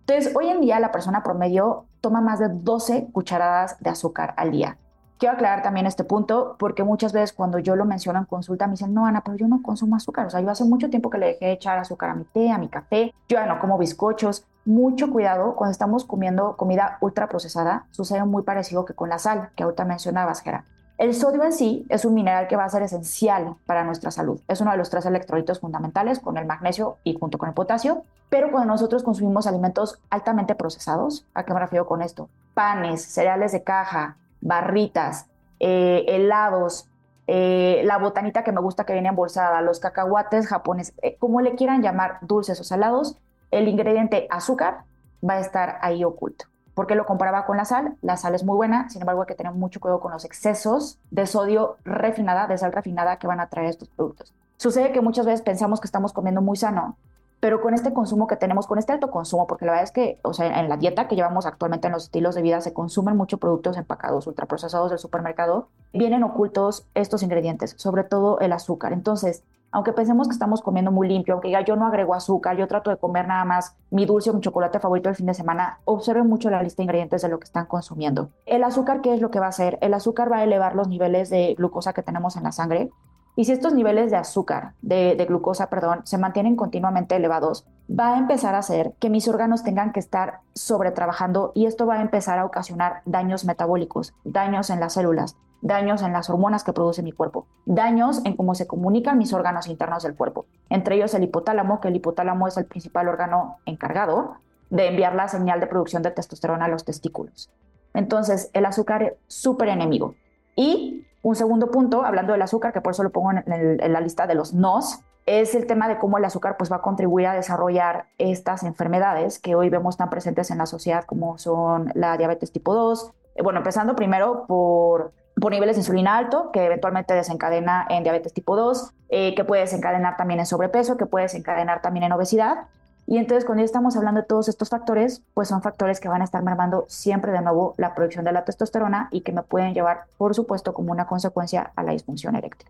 Entonces, 0.00 0.36
hoy 0.36 0.48
en 0.48 0.60
día 0.60 0.78
la 0.80 0.92
persona 0.92 1.22
promedio 1.22 1.86
toma 2.00 2.20
más 2.20 2.38
de 2.38 2.48
12 2.48 3.08
cucharadas 3.10 3.80
de 3.80 3.90
azúcar 3.90 4.34
al 4.36 4.50
día. 4.50 4.78
Quiero 5.18 5.34
aclarar 5.34 5.62
también 5.62 5.86
este 5.86 6.04
punto 6.04 6.56
porque 6.58 6.84
muchas 6.84 7.14
veces 7.14 7.32
cuando 7.32 7.58
yo 7.58 7.74
lo 7.74 7.86
menciono 7.86 8.18
en 8.18 8.26
consulta 8.26 8.66
me 8.66 8.72
dicen, 8.72 8.92
no, 8.92 9.06
Ana, 9.06 9.22
pero 9.24 9.36
yo 9.38 9.48
no 9.48 9.62
consumo 9.62 9.96
azúcar. 9.96 10.26
O 10.26 10.30
sea, 10.30 10.40
yo 10.40 10.50
hace 10.50 10.64
mucho 10.64 10.90
tiempo 10.90 11.08
que 11.08 11.16
le 11.16 11.26
dejé 11.28 11.52
echar 11.52 11.78
azúcar 11.78 12.10
a 12.10 12.14
mi 12.14 12.24
té, 12.24 12.50
a 12.50 12.58
mi 12.58 12.68
café. 12.68 13.14
Yo 13.28 13.38
ya 13.38 13.46
no 13.46 13.58
como 13.58 13.78
bizcochos. 13.78 14.44
Mucho 14.66 15.10
cuidado 15.10 15.54
cuando 15.56 15.70
estamos 15.70 16.04
comiendo 16.04 16.56
comida 16.56 16.98
ultra 17.00 17.28
procesada. 17.28 17.86
Sucede 17.92 18.24
muy 18.24 18.42
parecido 18.42 18.84
que 18.84 18.92
con 18.92 19.08
la 19.08 19.18
sal, 19.18 19.50
que 19.56 19.62
ahorita 19.62 19.86
mencionabas, 19.86 20.42
Gera. 20.42 20.64
El 20.98 21.14
sodio 21.14 21.44
en 21.44 21.52
sí 21.52 21.86
es 21.88 22.04
un 22.04 22.14
mineral 22.14 22.48
que 22.48 22.56
va 22.56 22.64
a 22.64 22.68
ser 22.70 22.82
esencial 22.82 23.56
para 23.64 23.84
nuestra 23.84 24.10
salud. 24.10 24.40
Es 24.48 24.60
uno 24.60 24.70
de 24.70 24.78
los 24.78 24.90
tres 24.90 25.06
electrolitos 25.06 25.60
fundamentales 25.60 26.20
con 26.20 26.36
el 26.36 26.46
magnesio 26.46 26.98
y 27.04 27.18
junto 27.18 27.38
con 27.38 27.48
el 27.48 27.54
potasio. 27.54 28.02
Pero 28.28 28.50
cuando 28.50 28.72
nosotros 28.72 29.02
consumimos 29.02 29.46
alimentos 29.46 29.98
altamente 30.10 30.54
procesados, 30.54 31.26
¿a 31.32 31.44
qué 31.44 31.54
me 31.54 31.60
refiero 31.60 31.86
con 31.86 32.02
esto? 32.02 32.28
Panes, 32.54 33.02
cereales 33.02 33.52
de 33.52 33.62
caja, 33.62 34.16
barritas, 34.46 35.26
eh, 35.60 36.04
helados, 36.08 36.88
eh, 37.26 37.82
la 37.84 37.98
botanita 37.98 38.44
que 38.44 38.52
me 38.52 38.60
gusta 38.60 38.84
que 38.84 38.92
viene 38.92 39.08
embolsada, 39.08 39.60
los 39.60 39.80
cacahuates 39.80 40.46
japoneses, 40.46 40.94
eh, 41.02 41.16
como 41.18 41.40
le 41.40 41.56
quieran 41.56 41.82
llamar, 41.82 42.18
dulces 42.22 42.60
o 42.60 42.64
salados, 42.64 43.16
el 43.50 43.68
ingrediente 43.68 44.26
azúcar 44.30 44.84
va 45.28 45.34
a 45.34 45.40
estar 45.40 45.78
ahí 45.82 46.04
oculto. 46.04 46.46
¿Por 46.74 46.86
qué 46.86 46.94
lo 46.94 47.06
comparaba 47.06 47.46
con 47.46 47.56
la 47.56 47.64
sal? 47.64 47.96
La 48.02 48.16
sal 48.16 48.34
es 48.34 48.44
muy 48.44 48.54
buena, 48.54 48.88
sin 48.90 49.00
embargo 49.00 49.22
hay 49.22 49.26
que 49.26 49.34
tener 49.34 49.52
mucho 49.52 49.80
cuidado 49.80 50.00
con 50.00 50.12
los 50.12 50.24
excesos 50.24 50.98
de 51.10 51.26
sodio 51.26 51.78
refinada, 51.84 52.46
de 52.46 52.58
sal 52.58 52.72
refinada 52.72 53.18
que 53.18 53.26
van 53.26 53.40
a 53.40 53.48
traer 53.48 53.68
estos 53.68 53.88
productos. 53.88 54.32
Sucede 54.58 54.92
que 54.92 55.00
muchas 55.00 55.26
veces 55.26 55.42
pensamos 55.42 55.80
que 55.80 55.86
estamos 55.86 56.12
comiendo 56.12 56.42
muy 56.42 56.56
sano, 56.56 56.96
pero 57.40 57.60
con 57.60 57.74
este 57.74 57.92
consumo 57.92 58.26
que 58.26 58.36
tenemos, 58.36 58.66
con 58.66 58.78
este 58.78 58.92
alto 58.92 59.10
consumo, 59.10 59.46
porque 59.46 59.66
la 59.66 59.72
verdad 59.72 59.84
es 59.84 59.92
que, 59.92 60.18
o 60.22 60.32
sea, 60.32 60.60
en 60.60 60.68
la 60.68 60.76
dieta 60.76 61.08
que 61.08 61.16
llevamos 61.16 61.46
actualmente 61.46 61.88
en 61.88 61.92
los 61.92 62.04
estilos 62.04 62.34
de 62.34 62.42
vida 62.42 62.60
se 62.60 62.72
consumen 62.72 63.16
muchos 63.16 63.38
productos 63.38 63.76
empacados, 63.76 64.26
ultraprocesados 64.26 64.90
del 64.90 64.98
supermercado, 64.98 65.68
vienen 65.92 66.22
ocultos 66.22 66.86
estos 66.94 67.22
ingredientes, 67.22 67.74
sobre 67.76 68.04
todo 68.04 68.40
el 68.40 68.52
azúcar. 68.52 68.92
Entonces, 68.92 69.44
aunque 69.70 69.92
pensemos 69.92 70.28
que 70.28 70.32
estamos 70.32 70.62
comiendo 70.62 70.90
muy 70.90 71.08
limpio, 71.08 71.34
aunque 71.34 71.50
ya 71.50 71.62
yo 71.62 71.76
no 71.76 71.86
agrego 71.86 72.14
azúcar, 72.14 72.56
yo 72.56 72.66
trato 72.66 72.90
de 72.90 72.96
comer 72.96 73.26
nada 73.28 73.44
más 73.44 73.76
mi 73.90 74.06
dulce 74.06 74.30
o 74.30 74.32
mi 74.32 74.40
chocolate 74.40 74.80
favorito 74.80 75.08
el 75.08 75.16
fin 75.16 75.26
de 75.26 75.34
semana, 75.34 75.80
observen 75.84 76.28
mucho 76.28 76.48
la 76.48 76.62
lista 76.62 76.78
de 76.78 76.84
ingredientes 76.84 77.20
de 77.20 77.28
lo 77.28 77.38
que 77.38 77.44
están 77.44 77.66
consumiendo. 77.66 78.30
El 78.46 78.64
azúcar, 78.64 79.02
¿qué 79.02 79.12
es 79.12 79.20
lo 79.20 79.30
que 79.30 79.40
va 79.40 79.46
a 79.46 79.50
hacer? 79.50 79.78
El 79.82 79.92
azúcar 79.92 80.32
va 80.32 80.38
a 80.38 80.44
elevar 80.44 80.74
los 80.74 80.88
niveles 80.88 81.28
de 81.28 81.54
glucosa 81.56 81.92
que 81.92 82.02
tenemos 82.02 82.36
en 82.36 82.44
la 82.44 82.52
sangre 82.52 82.90
y 83.36 83.44
si 83.44 83.52
estos 83.52 83.74
niveles 83.74 84.10
de 84.10 84.16
azúcar, 84.16 84.72
de, 84.80 85.14
glucosa, 85.28 85.68
perdón, 85.68 86.00
se 86.04 86.16
mantienen 86.16 86.56
continuamente 86.56 87.16
elevados, 87.16 87.66
va 87.88 88.14
a 88.14 88.18
empezar 88.18 88.54
a 88.54 88.60
hacer 88.60 88.94
que 88.98 89.10
mis 89.10 89.28
órganos 89.28 89.62
tengan 89.62 89.92
que 89.92 90.00
estar 90.00 90.40
sobretrabajando 90.54 91.52
y 91.54 91.66
esto 91.66 91.86
va 91.86 91.96
a 91.96 92.02
empezar 92.02 92.38
a 92.38 92.46
ocasionar 92.46 93.02
daños 93.04 93.44
metabólicos, 93.44 94.14
daños 94.24 94.70
en 94.70 94.80
las 94.80 94.94
células, 94.94 95.36
daños 95.60 96.00
en 96.00 96.14
las 96.14 96.30
hormonas 96.30 96.64
que 96.64 96.72
produce 96.72 97.02
mi 97.02 97.12
cuerpo, 97.12 97.46
daños 97.66 98.22
en 98.24 98.36
cómo 98.36 98.54
se 98.54 98.66
comunican 98.66 99.18
mis 99.18 99.34
órganos 99.34 99.68
internos 99.68 100.02
del 100.02 100.14
cuerpo, 100.14 100.46
entre 100.70 100.96
ellos 100.96 101.12
el 101.12 101.24
hipotálamo, 101.24 101.80
que 101.82 101.88
el 101.88 101.96
hipotálamo 101.96 102.48
es 102.48 102.56
el 102.56 102.64
principal 102.64 103.06
órgano 103.06 103.58
encargado 103.66 104.36
de 104.70 104.88
enviar 104.88 105.14
la 105.14 105.28
señal 105.28 105.60
de 105.60 105.66
producción 105.66 106.02
de 106.02 106.10
testosterona 106.10 106.64
a 106.64 106.68
los 106.68 106.86
testículos. 106.86 107.50
Entonces, 107.92 108.50
el 108.54 108.64
azúcar 108.64 109.02
es 109.02 109.12
súper 109.26 109.68
enemigo. 109.68 110.14
Y 110.54 111.06
un 111.26 111.34
segundo 111.34 111.72
punto, 111.72 112.04
hablando 112.04 112.32
del 112.34 112.42
azúcar, 112.42 112.72
que 112.72 112.80
por 112.80 112.92
eso 112.92 113.02
lo 113.02 113.10
pongo 113.10 113.32
en, 113.32 113.92
la 113.92 114.00
lista 114.00 114.28
de 114.28 114.36
los 114.36 114.54
nos, 114.54 115.00
es 115.26 115.56
el 115.56 115.66
tema 115.66 115.88
de 115.88 115.98
cómo 115.98 116.18
el 116.18 116.24
azúcar 116.24 116.56
pues, 116.56 116.70
va 116.70 116.76
a 116.76 116.82
contribuir 116.82 117.26
a 117.26 117.34
desarrollar 117.34 118.06
estas 118.16 118.62
enfermedades 118.62 119.40
que 119.40 119.56
hoy 119.56 119.68
vemos 119.68 119.96
tan 119.96 120.08
presentes 120.08 120.52
en 120.52 120.58
la 120.58 120.66
sociedad 120.66 121.04
como 121.04 121.36
son 121.36 121.90
la 121.96 122.16
diabetes 122.16 122.52
tipo 122.52 122.74
2. 122.74 123.10
Eh, 123.34 123.42
bueno, 123.42 123.58
empezando 123.58 123.96
primero 123.96 124.44
por, 124.46 125.14
por 125.40 125.50
niveles 125.50 125.74
de 125.74 125.80
insulina 125.80 126.16
alto, 126.16 126.52
que 126.52 126.64
eventualmente 126.64 127.12
desencadena 127.12 127.88
en 127.90 128.04
diabetes 128.04 128.32
tipo 128.32 128.54
2, 128.54 128.94
eh, 129.08 129.34
que 129.34 129.42
puede 129.42 129.62
desencadenar 129.62 130.16
también 130.16 130.38
en 130.38 130.46
sobrepeso, 130.46 130.96
que 130.96 131.06
puede 131.06 131.24
desencadenar 131.24 131.82
también 131.82 132.04
en 132.04 132.12
obesidad. 132.12 132.68
Y 133.06 133.18
entonces 133.18 133.44
cuando 133.44 133.60
ya 133.62 133.66
estamos 133.66 133.96
hablando 133.96 134.20
de 134.20 134.26
todos 134.26 134.48
estos 134.48 134.68
factores, 134.68 135.22
pues 135.32 135.48
son 135.48 135.62
factores 135.62 136.00
que 136.00 136.08
van 136.08 136.22
a 136.22 136.24
estar 136.24 136.42
mermando 136.42 136.86
siempre 136.88 137.30
de 137.30 137.40
nuevo 137.40 137.74
la 137.76 137.94
producción 137.94 138.24
de 138.24 138.32
la 138.32 138.44
testosterona 138.44 139.08
y 139.12 139.20
que 139.20 139.32
me 139.32 139.42
pueden 139.42 139.74
llevar, 139.74 140.04
por 140.18 140.34
supuesto, 140.34 140.74
como 140.74 140.90
una 140.90 141.06
consecuencia 141.06 141.72
a 141.76 141.82
la 141.84 141.92
disfunción 141.92 142.34
eréctil. 142.34 142.68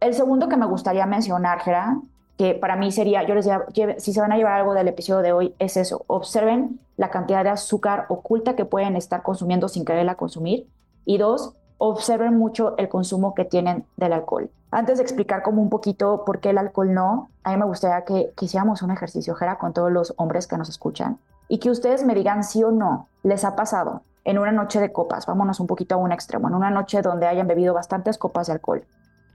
El 0.00 0.14
segundo 0.14 0.48
que 0.48 0.56
me 0.56 0.66
gustaría 0.66 1.06
mencionar, 1.06 1.60
Gera, 1.60 1.98
que 2.36 2.54
para 2.54 2.76
mí 2.76 2.92
sería, 2.92 3.26
yo 3.26 3.34
les 3.34 3.46
diría, 3.46 3.98
si 3.98 4.12
se 4.12 4.20
van 4.20 4.32
a 4.32 4.36
llevar 4.36 4.60
algo 4.60 4.74
del 4.74 4.88
episodio 4.88 5.22
de 5.22 5.32
hoy, 5.32 5.54
es 5.58 5.76
eso, 5.76 6.04
observen 6.06 6.78
la 6.96 7.10
cantidad 7.10 7.42
de 7.42 7.50
azúcar 7.50 8.06
oculta 8.08 8.54
que 8.54 8.64
pueden 8.64 8.96
estar 8.96 9.22
consumiendo 9.22 9.68
sin 9.68 9.84
quererla 9.84 10.14
consumir. 10.16 10.66
Y 11.04 11.18
dos, 11.18 11.54
observen 11.78 12.36
mucho 12.36 12.76
el 12.76 12.88
consumo 12.88 13.34
que 13.34 13.44
tienen 13.44 13.84
del 13.96 14.12
alcohol. 14.12 14.50
Antes 14.74 14.98
de 14.98 15.04
explicar 15.04 15.44
como 15.44 15.62
un 15.62 15.70
poquito 15.70 16.24
por 16.24 16.40
qué 16.40 16.50
el 16.50 16.58
alcohol 16.58 16.92
no, 16.92 17.28
a 17.44 17.52
mí 17.52 17.56
me 17.58 17.64
gustaría 17.64 18.04
que, 18.04 18.32
hiciéramos 18.40 18.82
un 18.82 18.90
ejercicio, 18.90 19.36
Jera, 19.36 19.56
con 19.56 19.72
todos 19.72 19.92
los 19.92 20.14
hombres 20.16 20.48
que 20.48 20.56
nos 20.56 20.68
escuchan 20.68 21.20
y 21.46 21.60
que 21.60 21.70
ustedes 21.70 22.04
me 22.04 22.12
digan 22.12 22.42
sí 22.42 22.64
o 22.64 22.72
no, 22.72 23.06
les 23.22 23.44
ha 23.44 23.54
pasado 23.54 24.02
en 24.24 24.36
una 24.36 24.50
noche 24.50 24.80
de 24.80 24.90
copas, 24.90 25.26
vámonos 25.26 25.60
un 25.60 25.68
poquito 25.68 25.94
a 25.94 25.98
un 25.98 26.10
extremo, 26.10 26.48
en 26.48 26.56
una 26.56 26.70
noche 26.70 27.02
donde 27.02 27.28
hayan 27.28 27.46
bebido 27.46 27.72
bastantes 27.72 28.18
copas 28.18 28.48
de 28.48 28.54
alcohol, 28.54 28.84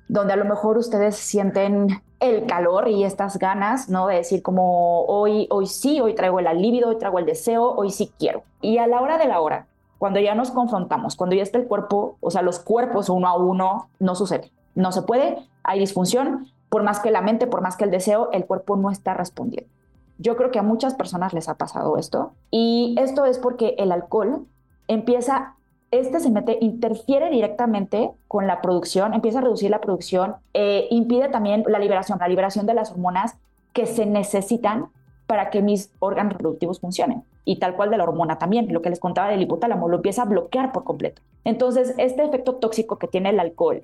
donde 0.10 0.34
a 0.34 0.36
lo 0.36 0.44
mejor 0.44 0.78
ustedes 0.78 1.16
sienten 1.16 2.02
el 2.20 2.46
calor 2.46 2.90
y 2.90 3.06
estas 3.06 3.40
ganas, 3.40 3.88
¿no? 3.88 4.08
De 4.08 4.16
decir 4.16 4.44
como 4.44 5.06
hoy, 5.06 5.48
hoy 5.52 5.68
sí, 5.68 6.02
hoy 6.02 6.16
traigo 6.16 6.40
el 6.40 6.48
alivio, 6.48 6.90
hoy 6.90 6.98
traigo 6.98 7.18
el 7.18 7.26
deseo, 7.26 7.64
hoy 7.64 7.92
sí 7.92 8.12
quiero. 8.20 8.44
Y 8.60 8.80
a 8.80 8.88
la 8.88 9.00
hora 9.00 9.18
de 9.18 9.30
la 9.30 9.40
hora, 9.40 9.68
cuando 10.00 10.20
ya 10.20 10.36
nos 10.36 10.52
confrontamos, 10.52 11.16
cuando 11.16 11.38
ya 11.38 11.44
está 11.44 11.58
el 11.58 11.68
cuerpo, 11.68 12.18
o 12.20 12.30
sea, 12.30 12.42
los 12.42 12.60
cuerpos 12.60 13.08
uno 13.08 13.30
a 13.30 13.38
uno, 13.38 13.88
no 14.00 14.16
sucede. 14.16 14.52
No 14.80 14.94
se 14.94 15.02
puede, 15.02 15.38
hay 15.64 15.80
disfunción, 15.80 16.48
por 16.70 16.84
más 16.84 17.02
que 17.02 17.12
la 17.12 17.22
mente, 17.22 17.48
por 17.48 17.62
más 17.62 17.76
que 17.76 17.84
el 17.84 17.92
deseo, 17.92 18.30
el 18.32 18.46
cuerpo 18.46 18.78
no 18.78 18.92
está 18.92 19.14
respondiendo. 19.14 19.70
Yo 20.18 20.38
creo 20.38 20.52
que 20.52 20.60
a 20.60 20.64
muchas 20.64 20.94
personas 20.94 21.34
les 21.34 21.50
ha 21.50 21.56
pasado 21.56 21.98
esto 21.98 22.32
y 22.50 22.96
esto 22.98 23.26
es 23.26 23.40
porque 23.40 23.76
el 23.78 23.92
alcohol 23.92 24.46
empieza 24.88 25.56
este 25.92 26.20
se 26.20 26.30
mete, 26.30 26.58
interfiere 26.62 27.30
directamente 27.30 28.12
con 28.28 28.46
la 28.46 28.62
producción, 28.62 29.14
empieza 29.14 29.40
a 29.40 29.42
reducir 29.42 29.72
la 29.72 29.82
producción, 29.82 30.36
eh, 30.54 30.88
impide 30.92 31.30
también 31.30 31.64
la 31.68 31.80
liberación, 31.80 32.20
la 32.20 32.28
liberación 32.28 32.68
de 32.68 32.76
las 32.76 32.92
hormonas 32.92 33.38
que 33.74 33.86
se 33.86 34.06
necesitan 34.06 34.90
para 35.26 35.50
que 35.50 35.62
mis 35.62 35.92
órganos 36.00 36.34
reproductivos 36.34 36.80
funcionen. 36.80 37.24
Y 37.44 37.58
tal 37.58 37.76
cual 37.76 37.90
de 37.90 37.98
la 37.98 38.04
hormona 38.04 38.38
también, 38.38 38.72
lo 38.72 38.84
que 38.84 38.92
les 38.92 39.00
contaba 39.00 39.30
del 39.30 39.42
hipotálamo, 39.42 39.90
lo 39.90 39.96
empieza 39.96 40.22
a 40.22 40.26
bloquear 40.26 40.72
por 40.72 40.84
completo. 40.84 41.24
Entonces, 41.44 41.96
este 41.98 42.24
efecto 42.24 42.56
tóxico 42.56 43.00
que 43.00 43.08
tiene 43.08 43.30
el 43.30 43.40
alcohol 43.40 43.82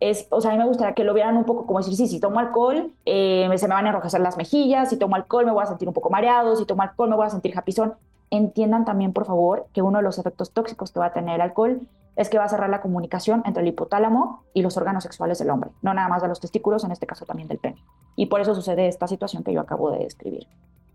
es, 0.00 0.26
o 0.30 0.40
sea, 0.40 0.50
a 0.50 0.54
mí 0.54 0.58
me 0.58 0.66
gustaría 0.66 0.94
que 0.94 1.04
lo 1.04 1.14
vieran 1.14 1.36
un 1.36 1.44
poco 1.44 1.66
como 1.66 1.78
decir, 1.78 1.96
sí, 1.96 2.06
si 2.06 2.20
tomo 2.20 2.38
alcohol, 2.38 2.92
eh, 3.04 3.50
se 3.56 3.68
me 3.68 3.74
van 3.74 3.86
a 3.86 3.88
enrojecer 3.88 4.20
las 4.20 4.36
mejillas, 4.36 4.90
si 4.90 4.96
tomo 4.96 5.16
alcohol 5.16 5.44
me 5.44 5.52
voy 5.52 5.62
a 5.62 5.66
sentir 5.66 5.88
un 5.88 5.94
poco 5.94 6.10
mareado, 6.10 6.56
si 6.56 6.64
tomo 6.64 6.82
alcohol 6.82 7.10
me 7.10 7.16
voy 7.16 7.26
a 7.26 7.30
sentir 7.30 7.52
japizón 7.52 7.94
entiendan 8.30 8.84
también, 8.84 9.12
por 9.12 9.24
favor, 9.24 9.66
que 9.72 9.82
uno 9.82 9.98
de 9.98 10.04
los 10.04 10.18
efectos 10.18 10.52
tóxicos 10.52 10.92
que 10.92 11.00
va 11.00 11.06
a 11.06 11.12
tener 11.12 11.36
el 11.36 11.40
alcohol 11.40 11.80
es 12.16 12.28
que 12.28 12.38
va 12.38 12.44
a 12.44 12.48
cerrar 12.48 12.68
la 12.68 12.80
comunicación 12.80 13.42
entre 13.46 13.62
el 13.62 13.68
hipotálamo 13.68 14.42
y 14.52 14.62
los 14.62 14.76
órganos 14.76 15.04
sexuales 15.04 15.38
del 15.38 15.50
hombre, 15.50 15.70
no 15.82 15.94
nada 15.94 16.08
más 16.08 16.20
de 16.20 16.28
los 16.28 16.40
testículos, 16.40 16.84
en 16.84 16.90
este 16.90 17.06
caso 17.06 17.24
también 17.24 17.48
del 17.48 17.58
pene. 17.58 17.82
Y 18.16 18.26
por 18.26 18.40
eso 18.40 18.54
sucede 18.54 18.88
esta 18.88 19.06
situación 19.06 19.44
que 19.44 19.52
yo 19.52 19.60
acabo 19.60 19.90
de 19.92 20.00
describir. 20.00 20.46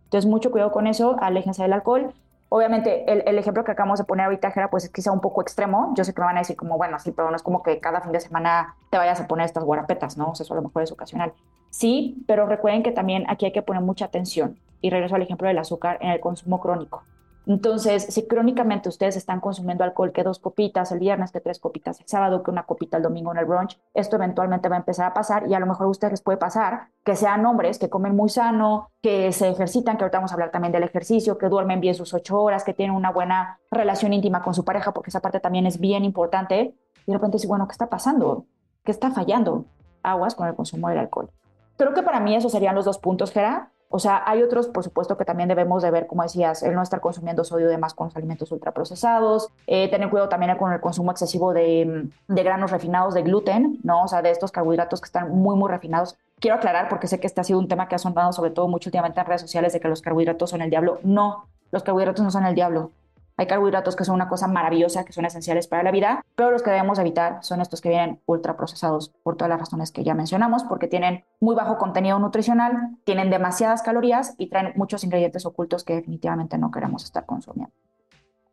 Entonces, 0.06 0.30
mucho 0.30 0.52
cuidado 0.52 0.72
con 0.72 0.86
eso, 0.86 1.16
aléjense 1.22 1.64
del 1.64 1.74
alcohol. 1.74 2.14
Obviamente, 2.56 3.12
el, 3.12 3.40
ejemplo 3.40 3.64
que 3.64 3.72
acabamos 3.72 3.98
de 3.98 4.06
poner 4.06 4.26
ahorita, 4.26 4.52
Jera, 4.52 4.70
pues 4.70 4.84
es 4.84 4.92
quizá 4.92 5.12
un 5.12 5.22
poco 5.22 5.42
extremo. 5.42 5.92
Yo 5.98 6.04
sé 6.04 6.14
que 6.14 6.22
me 6.22 6.28
van 6.28 6.38
a 6.38 6.42
decir 6.42 6.56
como, 6.56 6.78
bueno, 6.78 7.00
sí, 7.00 7.12
pero 7.12 7.32
no 7.32 7.36
es 7.36 7.42
como 7.42 7.64
que 7.64 7.80
cada 7.80 8.00
fin 8.02 8.12
de 8.12 8.20
semana 8.20 8.76
te 8.92 9.00
vayas 9.00 9.20
a 9.20 9.28
poner 9.28 9.48
estas 9.48 9.64
guarapetas, 9.64 10.20
¿no? 10.20 10.26
O 10.26 10.34
eso 10.34 10.54
a 10.54 10.58
lo 10.58 10.62
mejor 10.62 10.84
es 10.84 10.92
ocasional. 10.92 11.34
Sí, 11.72 12.24
pero 12.28 12.46
recuerden 12.46 12.84
que 12.84 12.92
también 12.92 13.26
aquí 13.28 13.48
hay 13.48 13.54
que 13.54 13.64
poner 13.64 13.82
mucha 13.82 14.06
atención. 14.06 14.60
Y 14.82 14.92
regreso 14.92 15.16
al 15.16 15.24
ejemplo 15.24 15.48
del 15.48 15.58
azúcar 15.58 15.98
en 16.00 16.12
el 16.12 16.20
consumo 16.20 16.60
crónico. 16.60 17.02
Entonces, 17.46 18.06
si 18.06 18.26
crónicamente 18.26 18.88
ustedes 18.88 19.18
están 19.18 19.42
consumiendo 19.42 19.84
alcohol, 19.84 20.14
que 20.14 20.24
dos 20.24 20.40
copitas 20.40 20.92
el 20.92 21.00
viernes, 21.00 21.32
que 21.32 21.42
tres 21.42 21.60
copitas 21.60 22.00
el 22.00 22.08
sábado, 22.08 22.42
que 22.42 22.52
una 22.52 22.64
copita 22.64 22.98
el 22.98 23.04
domingo 23.04 23.32
en 23.32 23.38
el 23.38 23.46
brunch, 23.46 23.78
esto 23.94 24.16
eventualmente 24.16 24.70
va 24.70 24.76
a 24.76 24.80
empezar 24.80 25.08
a 25.08 25.14
pasar 25.14 25.48
y 25.48 25.54
a 25.54 25.60
lo 25.60 25.66
mejor 25.66 25.88
a 25.88 25.90
ustedes 25.90 26.14
les 26.14 26.22
puede 26.22 26.38
pasar 26.38 26.88
que 27.04 27.16
sean 27.16 27.46
hombres 27.46 27.80
que 27.80 27.90
comen 27.90 28.16
muy 28.16 28.30
sano, 28.30 28.92
que 29.02 29.32
se 29.34 29.50
ejercitan, 29.50 29.98
que 29.98 30.04
ahorita 30.04 30.20
vamos 30.20 30.32
a 30.32 30.36
hablar 30.36 30.52
también 30.52 30.72
del 30.72 30.84
ejercicio, 30.84 31.38
que 31.38 31.50
duermen 31.50 31.82
bien 31.82 31.96
sus 31.96 32.14
ocho 32.14 32.40
horas, 32.42 32.64
que 32.64 32.74
tienen 32.74 32.96
una 32.96 33.12
buena 33.12 33.60
relación 33.70 34.14
íntima 34.14 34.42
con 34.42 34.54
su 34.54 34.64
pareja, 34.64 34.94
porque 34.94 35.10
esa 35.10 35.20
parte 35.20 35.40
también 35.42 35.66
es 35.66 35.80
bien 35.80 36.06
importante. 36.06 36.76
Y 37.06 37.12
de 37.12 37.14
repente 37.14 37.36
dice, 37.36 37.48
bueno, 37.48 37.68
¿qué 37.68 37.74
está 37.74 37.90
pasando? 37.90 38.46
¿Qué 38.86 38.92
está 38.92 39.12
fallando? 39.12 39.66
Aguas 40.02 40.36
con 40.36 40.48
el 40.48 40.56
consumo 40.56 40.88
del 40.88 41.00
alcohol. 41.00 41.30
Creo 41.78 41.94
que 41.94 42.04
para 42.04 42.20
mí 42.20 42.36
esos 42.36 42.52
serían 42.52 42.76
los 42.76 42.86
dos 42.86 43.00
puntos, 43.00 43.32
Gera. 43.32 43.72
O 43.96 44.00
sea, 44.00 44.24
hay 44.26 44.42
otros, 44.42 44.70
por 44.70 44.84
supuesto, 44.84 45.18
que 45.18 45.24
también 45.24 45.48
debemos 45.48 45.84
de 45.84 45.92
ver, 45.92 46.08
como 46.08 46.24
decías, 46.24 46.64
el 46.64 46.74
no 46.74 46.82
estar 46.82 47.00
consumiendo 47.00 47.44
sodio 47.44 47.68
de 47.68 47.78
más 47.78 47.94
con 47.94 48.08
los 48.08 48.16
alimentos 48.16 48.52
ultraprocesados, 48.52 49.50
eh, 49.68 49.88
tener 49.92 50.10
cuidado 50.10 50.30
también 50.30 50.58
con 50.58 50.74
el 50.74 50.82
consumo 50.82 51.12
excesivo 51.12 51.54
de, 51.54 52.10
de, 52.28 52.44
granos 52.44 52.72
refinados, 52.72 53.14
de 53.14 53.22
gluten, 53.22 53.78
¿no? 53.84 54.06
O 54.06 54.08
sea, 54.08 54.24
de 54.24 54.32
estos 54.32 54.52
carbohidratos 54.52 55.00
que 55.00 55.06
están 55.06 55.30
muy, 55.30 55.56
muy 55.56 55.70
refinados. 55.70 56.18
Quiero 56.40 56.56
aclarar, 56.58 56.90
porque 56.90 57.06
sé 57.06 57.20
que 57.20 57.28
este 57.28 57.42
ha 57.42 57.44
sido 57.44 57.60
un 57.60 57.68
tema 57.68 57.88
que 57.88 57.94
ha 57.94 58.00
sonado 58.00 58.34
sobre 58.34 58.50
todo 58.50 58.68
mucho 58.68 58.90
últimamente 58.90 59.20
en 59.20 59.28
redes 59.28 59.42
sociales, 59.42 59.74
de 59.74 59.80
que 59.80 59.88
los 59.88 60.02
carbohidratos 60.02 60.50
son 60.50 60.64
el 60.64 60.72
diablo. 60.72 60.98
No, 61.04 61.46
los 61.70 61.84
carbohidratos 61.84 62.24
no 62.24 62.32
son 62.32 62.48
el 62.48 62.56
diablo. 62.56 62.90
Hay 63.38 63.48
carbohidratos 63.48 63.96
que 63.96 64.06
son 64.06 64.16
una 64.16 64.30
cosa 64.30 64.48
maravillosa, 64.48 65.06
que 65.06 65.14
son 65.14 65.26
esenciales 65.26 65.68
para 65.68 65.84
la 65.84 65.92
vida, 65.92 66.24
pero 66.36 66.52
los 66.52 66.62
que 66.62 66.70
debemos 66.70 67.00
evitar 67.00 67.40
son 67.42 67.62
estos 67.62 67.82
que 67.82 67.90
vienen 67.90 68.20
ultraprocesados 68.26 69.10
por 69.24 69.36
todas 69.38 69.50
las 69.50 69.60
razones 69.60 69.92
que 69.92 70.04
ya 70.04 70.14
mencionamos, 70.14 70.64
porque 70.64 70.88
tienen 70.88 71.26
muy 71.40 71.56
bajo 71.56 71.78
contenido 71.78 72.20
nutricional, 72.20 72.98
tienen 73.04 73.30
demasiadas 73.30 73.82
calorías 73.82 74.36
y 74.38 74.48
traen 74.48 74.74
muchos 74.76 75.04
ingredientes 75.04 75.46
ocultos 75.46 75.84
que 75.84 75.96
definitivamente 75.96 76.58
no 76.58 76.72
queremos 76.72 77.04
estar 77.04 77.26
consumiendo. 77.26 77.74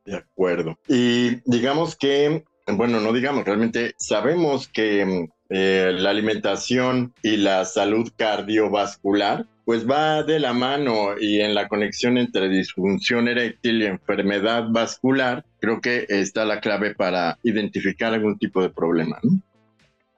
De 0.05 0.17
acuerdo. 0.17 0.79
Y 0.89 1.43
digamos 1.49 1.95
que, 1.95 2.45
bueno, 2.67 3.01
no 3.01 3.13
digamos, 3.13 3.45
realmente 3.45 3.95
sabemos 3.99 4.67
que 4.67 5.29
eh, 5.51 5.93
la 5.97 6.11
alimentación 6.11 7.13
y 7.23 7.37
la 7.37 7.65
salud 7.65 8.11
cardiovascular 8.17 9.47
pues 9.71 9.89
va 9.89 10.25
de 10.25 10.41
la 10.41 10.53
mano 10.53 11.17
y 11.21 11.41
en 11.41 11.55
la 11.55 11.69
conexión 11.69 12.19
entre 12.19 12.49
disfunción 12.49 13.29
eréctil 13.29 13.83
y 13.83 13.87
enfermedad 13.87 14.65
vascular, 14.69 15.45
creo 15.61 15.81
que 15.81 16.07
está 16.09 16.45
la 16.45 16.61
clave 16.61 16.95
para 16.95 17.39
identificar 17.45 18.13
algún 18.13 18.37
tipo 18.37 18.63
de 18.63 18.71
problema. 18.71 19.21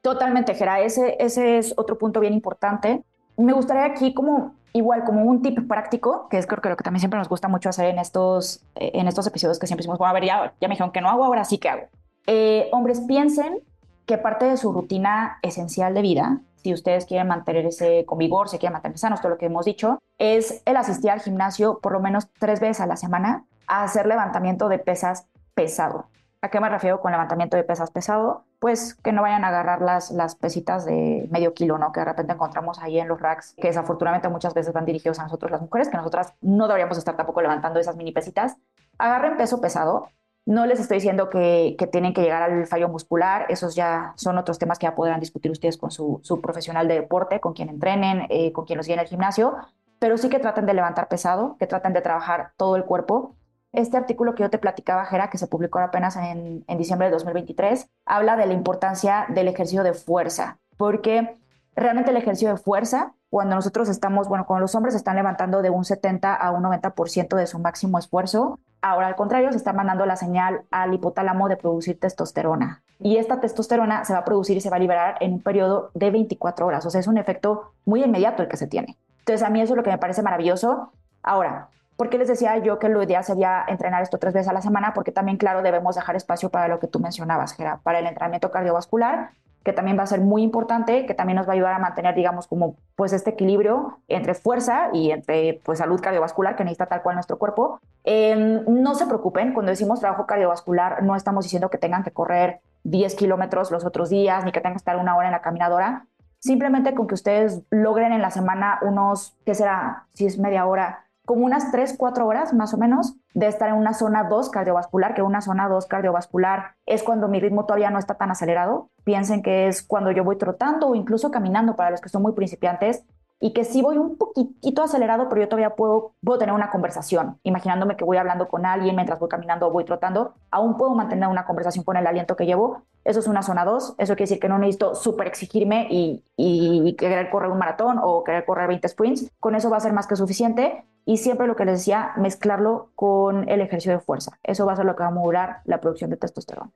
Totalmente, 0.00 0.54
Gera. 0.54 0.80
Ese, 0.80 1.16
ese 1.20 1.58
es 1.58 1.74
otro 1.76 1.98
punto 1.98 2.18
bien 2.20 2.32
importante. 2.32 3.02
Me 3.36 3.52
gustaría 3.52 3.84
aquí 3.84 4.14
como 4.14 4.54
igual 4.72 5.04
como 5.04 5.22
un 5.24 5.42
tip 5.42 5.68
práctico, 5.68 6.28
que 6.30 6.38
es 6.38 6.46
creo 6.46 6.62
que 6.62 6.70
lo 6.70 6.76
que 6.76 6.84
también 6.84 7.00
siempre 7.00 7.18
nos 7.18 7.28
gusta 7.28 7.48
mucho 7.48 7.68
hacer 7.68 7.90
en 7.90 7.98
estos, 7.98 8.64
eh, 8.74 8.92
en 8.94 9.06
estos 9.06 9.26
episodios 9.26 9.58
que 9.58 9.66
siempre 9.66 9.82
decimos, 9.82 9.98
bueno, 9.98 10.10
a 10.10 10.14
ver, 10.14 10.24
ya, 10.24 10.54
ya 10.60 10.68
me 10.68 10.74
dijeron 10.76 10.92
que 10.92 11.02
no 11.02 11.10
hago, 11.10 11.24
ahora 11.24 11.44
sí 11.44 11.58
que 11.58 11.68
hago. 11.68 11.88
Eh, 12.26 12.68
hombres, 12.72 13.02
piensen 13.06 13.60
que 14.06 14.18
parte 14.18 14.46
de 14.46 14.56
su 14.56 14.72
rutina 14.72 15.38
esencial 15.42 15.94
de 15.94 16.02
vida 16.02 16.40
si 16.62 16.72
ustedes 16.72 17.06
quieren 17.06 17.28
mantenerse 17.28 18.04
con 18.06 18.18
vigor, 18.18 18.48
si 18.48 18.58
quieren 18.58 18.74
mantenerse 18.74 19.02
sanos, 19.02 19.20
todo 19.20 19.30
lo 19.30 19.38
que 19.38 19.46
hemos 19.46 19.64
dicho, 19.64 19.98
es 20.18 20.62
el 20.64 20.76
asistir 20.76 21.10
al 21.10 21.20
gimnasio 21.20 21.80
por 21.80 21.92
lo 21.92 22.00
menos 22.00 22.28
tres 22.38 22.60
veces 22.60 22.80
a 22.80 22.86
la 22.86 22.96
semana 22.96 23.44
a 23.66 23.82
hacer 23.82 24.06
levantamiento 24.06 24.68
de 24.68 24.78
pesas 24.78 25.26
pesado. 25.54 26.06
¿A 26.40 26.50
qué 26.50 26.60
me 26.60 26.68
refiero 26.68 27.00
con 27.00 27.12
levantamiento 27.12 27.56
de 27.56 27.62
pesas 27.62 27.90
pesado? 27.90 28.44
Pues 28.58 28.94
que 28.94 29.12
no 29.12 29.22
vayan 29.22 29.44
a 29.44 29.48
agarrar 29.48 29.80
las, 29.80 30.34
pesitas 30.36 30.84
de 30.84 31.28
medio 31.30 31.54
kilo, 31.54 31.78
¿no? 31.78 31.92
Que 31.92 32.00
de 32.00 32.06
repente 32.06 32.32
encontramos 32.32 32.80
ahí 32.80 32.98
en 32.98 33.06
los 33.06 33.20
racks, 33.20 33.54
que 33.56 33.68
desafortunadamente 33.68 34.28
muchas 34.28 34.52
veces 34.52 34.72
van 34.72 34.84
dirigidos 34.84 35.20
a 35.20 35.24
nosotros 35.24 35.52
las 35.52 35.60
mujeres, 35.60 35.88
que 35.88 35.96
nosotras 35.96 36.34
no 36.40 36.66
deberíamos 36.66 36.98
estar 36.98 37.16
tampoco 37.16 37.42
levantando 37.42 37.78
esas 37.78 37.96
mini 37.96 38.10
pesitas. 38.10 38.56
Agarren 38.98 39.36
peso 39.36 39.60
pesado, 39.60 40.08
no 40.44 40.66
les 40.66 40.80
estoy 40.80 40.96
diciendo 40.96 41.30
que, 41.30 41.76
tienen 41.92 42.12
que 42.12 42.22
llegar 42.22 42.42
al 42.42 42.66
fallo 42.66 42.88
muscular, 42.88 43.46
esos 43.48 43.74
ya 43.74 44.12
son 44.16 44.38
otros 44.38 44.58
temas 44.58 44.78
que 44.78 44.86
ya 44.86 44.94
podrán 44.94 45.20
discutir 45.20 45.50
ustedes 45.50 45.76
con 45.76 45.90
su, 45.90 46.20
profesional 46.42 46.88
de 46.88 46.94
deporte, 46.94 47.40
con 47.40 47.52
quien 47.52 47.68
entrenen, 47.68 48.26
eh, 48.28 48.52
con 48.52 48.64
quien 48.64 48.76
los 48.76 48.86
guíe 48.86 48.94
en 48.94 49.00
el 49.00 49.06
gimnasio, 49.06 49.56
pero 49.98 50.18
sí 50.18 50.28
que 50.28 50.40
traten 50.40 50.66
de 50.66 50.74
levantar 50.74 51.08
pesado, 51.08 51.56
que 51.58 51.66
traten 51.66 51.92
de 51.92 52.00
trabajar 52.00 52.52
todo 52.56 52.74
el 52.74 52.84
cuerpo. 52.84 53.36
Este 53.72 53.96
artículo 53.96 54.34
que 54.34 54.42
yo 54.42 54.50
te 54.50 54.58
platicaba, 54.58 55.04
Jera, 55.06 55.30
que 55.30 55.38
se 55.38 55.46
publicó 55.46 55.78
apenas 55.78 56.16
en, 56.16 56.64
en 56.66 56.78
diciembre 56.78 57.06
de 57.06 57.12
2023, 57.12 57.88
habla 58.04 58.36
de 58.36 58.46
la 58.46 58.52
importancia 58.52 59.26
del 59.28 59.48
ejercicio 59.48 59.84
de 59.84 59.94
fuerza, 59.94 60.58
porque 60.76 61.38
realmente 61.76 62.10
el 62.10 62.16
ejercicio 62.16 62.50
de 62.50 62.56
fuerza, 62.56 63.14
cuando 63.30 63.54
nosotros 63.54 63.88
estamos, 63.88 64.28
bueno, 64.28 64.44
cuando 64.44 64.62
los 64.62 64.74
hombres 64.74 64.94
están 64.94 65.16
levantando 65.16 65.62
de 65.62 65.70
un 65.70 65.84
70 65.84 66.34
a 66.34 66.50
un 66.50 66.64
90% 66.64 67.36
de 67.36 67.46
su 67.46 67.60
máximo 67.60 67.98
esfuerzo, 67.98 68.58
Ahora, 68.82 69.06
al 69.06 69.14
contrario, 69.14 69.52
se 69.52 69.58
está 69.58 69.72
mandando 69.72 70.04
la 70.06 70.16
señal 70.16 70.62
al 70.72 70.92
hipotálamo 70.92 71.48
de 71.48 71.56
producir 71.56 72.00
testosterona. 72.00 72.82
Y 72.98 73.16
esta 73.16 73.40
testosterona 73.40 74.04
se 74.04 74.12
va 74.12 74.18
a 74.18 74.24
producir 74.24 74.56
y 74.56 74.60
se 74.60 74.70
va 74.70 74.76
a 74.76 74.80
liberar 74.80 75.16
en 75.20 75.34
un 75.34 75.40
periodo 75.40 75.90
de 75.94 76.10
24 76.10 76.66
horas. 76.66 76.84
O 76.84 76.90
sea, 76.90 77.00
es 77.00 77.06
un 77.06 77.16
efecto 77.16 77.72
muy 77.84 78.02
inmediato 78.02 78.42
el 78.42 78.48
que 78.48 78.56
se 78.56 78.66
tiene. 78.66 78.96
Entonces, 79.20 79.46
a 79.46 79.50
mí 79.50 79.60
eso 79.60 79.74
es 79.74 79.76
lo 79.76 79.84
que 79.84 79.90
me 79.90 79.98
parece 79.98 80.22
maravilloso. 80.22 80.92
Ahora, 81.22 81.68
¿por 81.96 82.10
qué 82.10 82.18
les 82.18 82.26
decía 82.26 82.58
yo 82.58 82.80
que 82.80 82.88
lo 82.88 83.00
ideal 83.02 83.22
sería 83.22 83.64
entrenar 83.68 84.02
esto 84.02 84.18
tres 84.18 84.34
veces 84.34 84.48
a 84.48 84.52
la 84.52 84.62
semana? 84.62 84.94
Porque 84.94 85.12
también, 85.12 85.36
claro, 85.36 85.62
debemos 85.62 85.94
dejar 85.94 86.16
espacio 86.16 86.50
para 86.50 86.66
lo 86.66 86.80
que 86.80 86.88
tú 86.88 86.98
mencionabas, 86.98 87.54
Gera, 87.54 87.78
para 87.84 88.00
el 88.00 88.06
entrenamiento 88.06 88.50
cardiovascular 88.50 89.30
que 89.64 89.72
también 89.72 89.98
va 89.98 90.02
a 90.02 90.06
ser 90.06 90.20
muy 90.20 90.42
importante, 90.42 91.06
que 91.06 91.14
también 91.14 91.36
nos 91.36 91.46
va 91.46 91.52
a 91.52 91.54
ayudar 91.54 91.74
a 91.74 91.78
mantener, 91.78 92.14
digamos, 92.14 92.46
como 92.46 92.76
pues 92.96 93.12
este 93.12 93.30
equilibrio 93.30 93.98
entre 94.08 94.34
fuerza 94.34 94.90
y 94.92 95.10
entre 95.10 95.60
pues 95.64 95.78
salud 95.78 96.00
cardiovascular 96.00 96.56
que 96.56 96.64
necesita 96.64 96.86
tal 96.86 97.02
cual 97.02 97.16
nuestro 97.16 97.38
cuerpo. 97.38 97.80
Em, 98.04 98.64
no 98.66 98.94
se 98.94 99.06
preocupen, 99.06 99.52
cuando 99.52 99.70
decimos 99.70 100.00
trabajo 100.00 100.26
cardiovascular, 100.26 101.02
no 101.02 101.14
estamos 101.14 101.44
diciendo 101.44 101.70
que 101.70 101.78
tengan 101.78 102.02
que 102.02 102.10
correr 102.10 102.60
10 102.84 103.14
kilómetros 103.14 103.70
los 103.70 103.84
otros 103.84 104.10
días, 104.10 104.44
ni 104.44 104.52
que 104.52 104.60
tengan 104.60 104.74
que 104.74 104.78
estar 104.78 104.96
una 104.96 105.16
hora 105.16 105.28
en 105.28 105.32
la 105.32 105.42
caminadora. 105.42 106.06
Simplemente 106.38 106.94
con 106.94 107.06
que 107.06 107.14
ustedes 107.14 107.62
logren 107.70 108.12
en 108.12 108.20
la 108.20 108.30
semana 108.30 108.80
unos, 108.82 109.36
¿qué 109.46 109.54
será? 109.54 110.06
Si 110.12 110.26
es 110.26 110.38
media 110.38 110.66
hora, 110.66 111.06
como 111.24 111.44
unas 111.44 111.70
3, 111.70 111.94
4 111.96 112.26
horas 112.26 112.52
más 112.52 112.74
o 112.74 112.78
menos 112.78 113.14
de 113.34 113.46
estar 113.46 113.68
en 113.68 113.76
una 113.76 113.94
zona 113.94 114.24
2 114.24 114.50
cardiovascular, 114.50 115.14
que 115.14 115.22
una 115.22 115.40
zona 115.40 115.68
2 115.68 115.86
cardiovascular 115.86 116.74
es 116.86 117.02
cuando 117.02 117.28
mi 117.28 117.40
ritmo 117.40 117.64
todavía 117.64 117.90
no 117.90 117.98
está 117.98 118.14
tan 118.14 118.30
acelerado. 118.30 118.90
Piensen 119.04 119.42
que 119.42 119.68
es 119.68 119.82
cuando 119.82 120.10
yo 120.10 120.24
voy 120.24 120.36
trotando 120.36 120.88
o 120.88 120.94
incluso 120.94 121.30
caminando 121.30 121.76
para 121.76 121.90
los 121.90 122.00
que 122.00 122.08
son 122.08 122.22
muy 122.22 122.32
principiantes 122.32 123.04
y 123.42 123.52
que 123.52 123.64
sí 123.64 123.82
voy 123.82 123.98
un 123.98 124.16
poquitito 124.16 124.84
acelerado, 124.84 125.28
pero 125.28 125.40
yo 125.40 125.48
todavía 125.48 125.74
puedo, 125.74 126.14
puedo 126.22 126.38
tener 126.38 126.54
una 126.54 126.70
conversación, 126.70 127.40
imaginándome 127.42 127.96
que 127.96 128.04
voy 128.04 128.16
hablando 128.16 128.46
con 128.46 128.64
alguien 128.64 128.94
mientras 128.94 129.18
voy 129.18 129.28
caminando 129.28 129.66
o 129.66 129.72
voy 129.72 129.84
trotando, 129.84 130.34
aún 130.52 130.76
puedo 130.76 130.94
mantener 130.94 131.28
una 131.28 131.44
conversación 131.44 131.84
con 131.84 131.96
el 131.96 132.06
aliento 132.06 132.36
que 132.36 132.46
llevo. 132.46 132.84
Eso 133.04 133.18
es 133.18 133.26
una 133.26 133.42
zona 133.42 133.64
2. 133.64 133.96
Eso 133.98 134.14
quiere 134.14 134.28
decir 134.28 134.38
que 134.38 134.48
no 134.48 134.58
necesito 134.58 134.94
súper 134.94 135.26
exigirme 135.26 135.88
y, 135.90 136.22
y, 136.36 136.94
querer 136.94 137.30
correr 137.30 137.50
un 137.50 137.58
maratón 137.58 137.98
o 138.00 138.22
querer 138.22 138.44
correr 138.44 138.68
20 138.68 138.88
sprints. 138.88 139.32
Con 139.40 139.56
eso 139.56 139.70
va 139.70 139.78
a 139.78 139.80
ser 139.80 139.92
más 139.92 140.06
que 140.06 140.14
suficiente. 140.14 140.84
Y 141.04 141.16
siempre 141.18 141.46
lo 141.46 141.56
que 141.56 141.64
les 141.64 141.80
decía, 141.80 142.12
mezclarlo 142.16 142.90
con 142.94 143.48
el 143.48 143.60
ejercicio 143.60 143.92
de 143.92 144.00
fuerza. 144.00 144.38
Eso 144.42 144.66
va 144.66 144.74
a 144.74 144.76
ser 144.76 144.84
lo 144.84 144.94
que 144.94 145.02
va 145.02 145.08
a 145.08 145.12
modular 145.12 145.60
la 145.64 145.80
producción 145.80 146.10
de 146.10 146.16
testosterona. 146.16 146.70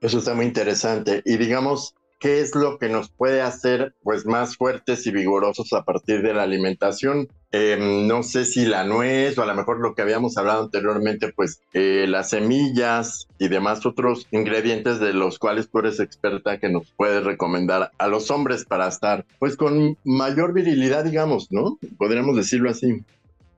Eso 0.00 0.18
está 0.18 0.34
muy 0.34 0.46
interesante. 0.46 1.22
Y 1.26 1.36
digamos, 1.36 1.94
¿qué 2.18 2.40
es 2.40 2.54
lo 2.54 2.78
que 2.78 2.88
nos 2.88 3.10
puede 3.10 3.42
hacer 3.42 3.94
pues 4.02 4.24
más 4.24 4.56
fuertes 4.56 5.06
y 5.06 5.10
vigorosos 5.10 5.72
a 5.72 5.84
partir 5.84 6.22
de 6.22 6.32
la 6.32 6.44
alimentación? 6.44 7.28
Em, 7.52 8.06
no 8.06 8.22
sé 8.22 8.44
si 8.44 8.64
la 8.64 8.84
nuez 8.84 9.36
o 9.36 9.42
a 9.42 9.46
lo 9.46 9.54
mejor 9.54 9.80
lo 9.80 9.94
que 9.94 10.02
habíamos 10.02 10.38
hablado 10.38 10.62
anteriormente, 10.62 11.32
pues 11.34 11.60
eh, 11.72 12.06
las 12.08 12.30
semillas 12.30 13.26
y 13.38 13.48
demás 13.48 13.84
otros 13.84 14.26
ingredientes 14.30 15.00
de 15.00 15.12
los 15.12 15.38
cuales 15.38 15.68
tú 15.68 15.80
eres 15.80 15.98
experta 15.98 16.58
que 16.58 16.68
nos 16.68 16.90
puedes 16.92 17.24
recomendar 17.24 17.90
a 17.98 18.06
los 18.06 18.30
hombres 18.30 18.64
para 18.64 18.86
estar 18.86 19.26
pues 19.38 19.56
con 19.56 19.98
mayor 20.04 20.52
virilidad, 20.52 21.04
digamos, 21.04 21.50
¿no? 21.50 21.78
Podríamos 21.98 22.36
decirlo 22.36 22.70
así. 22.70 23.02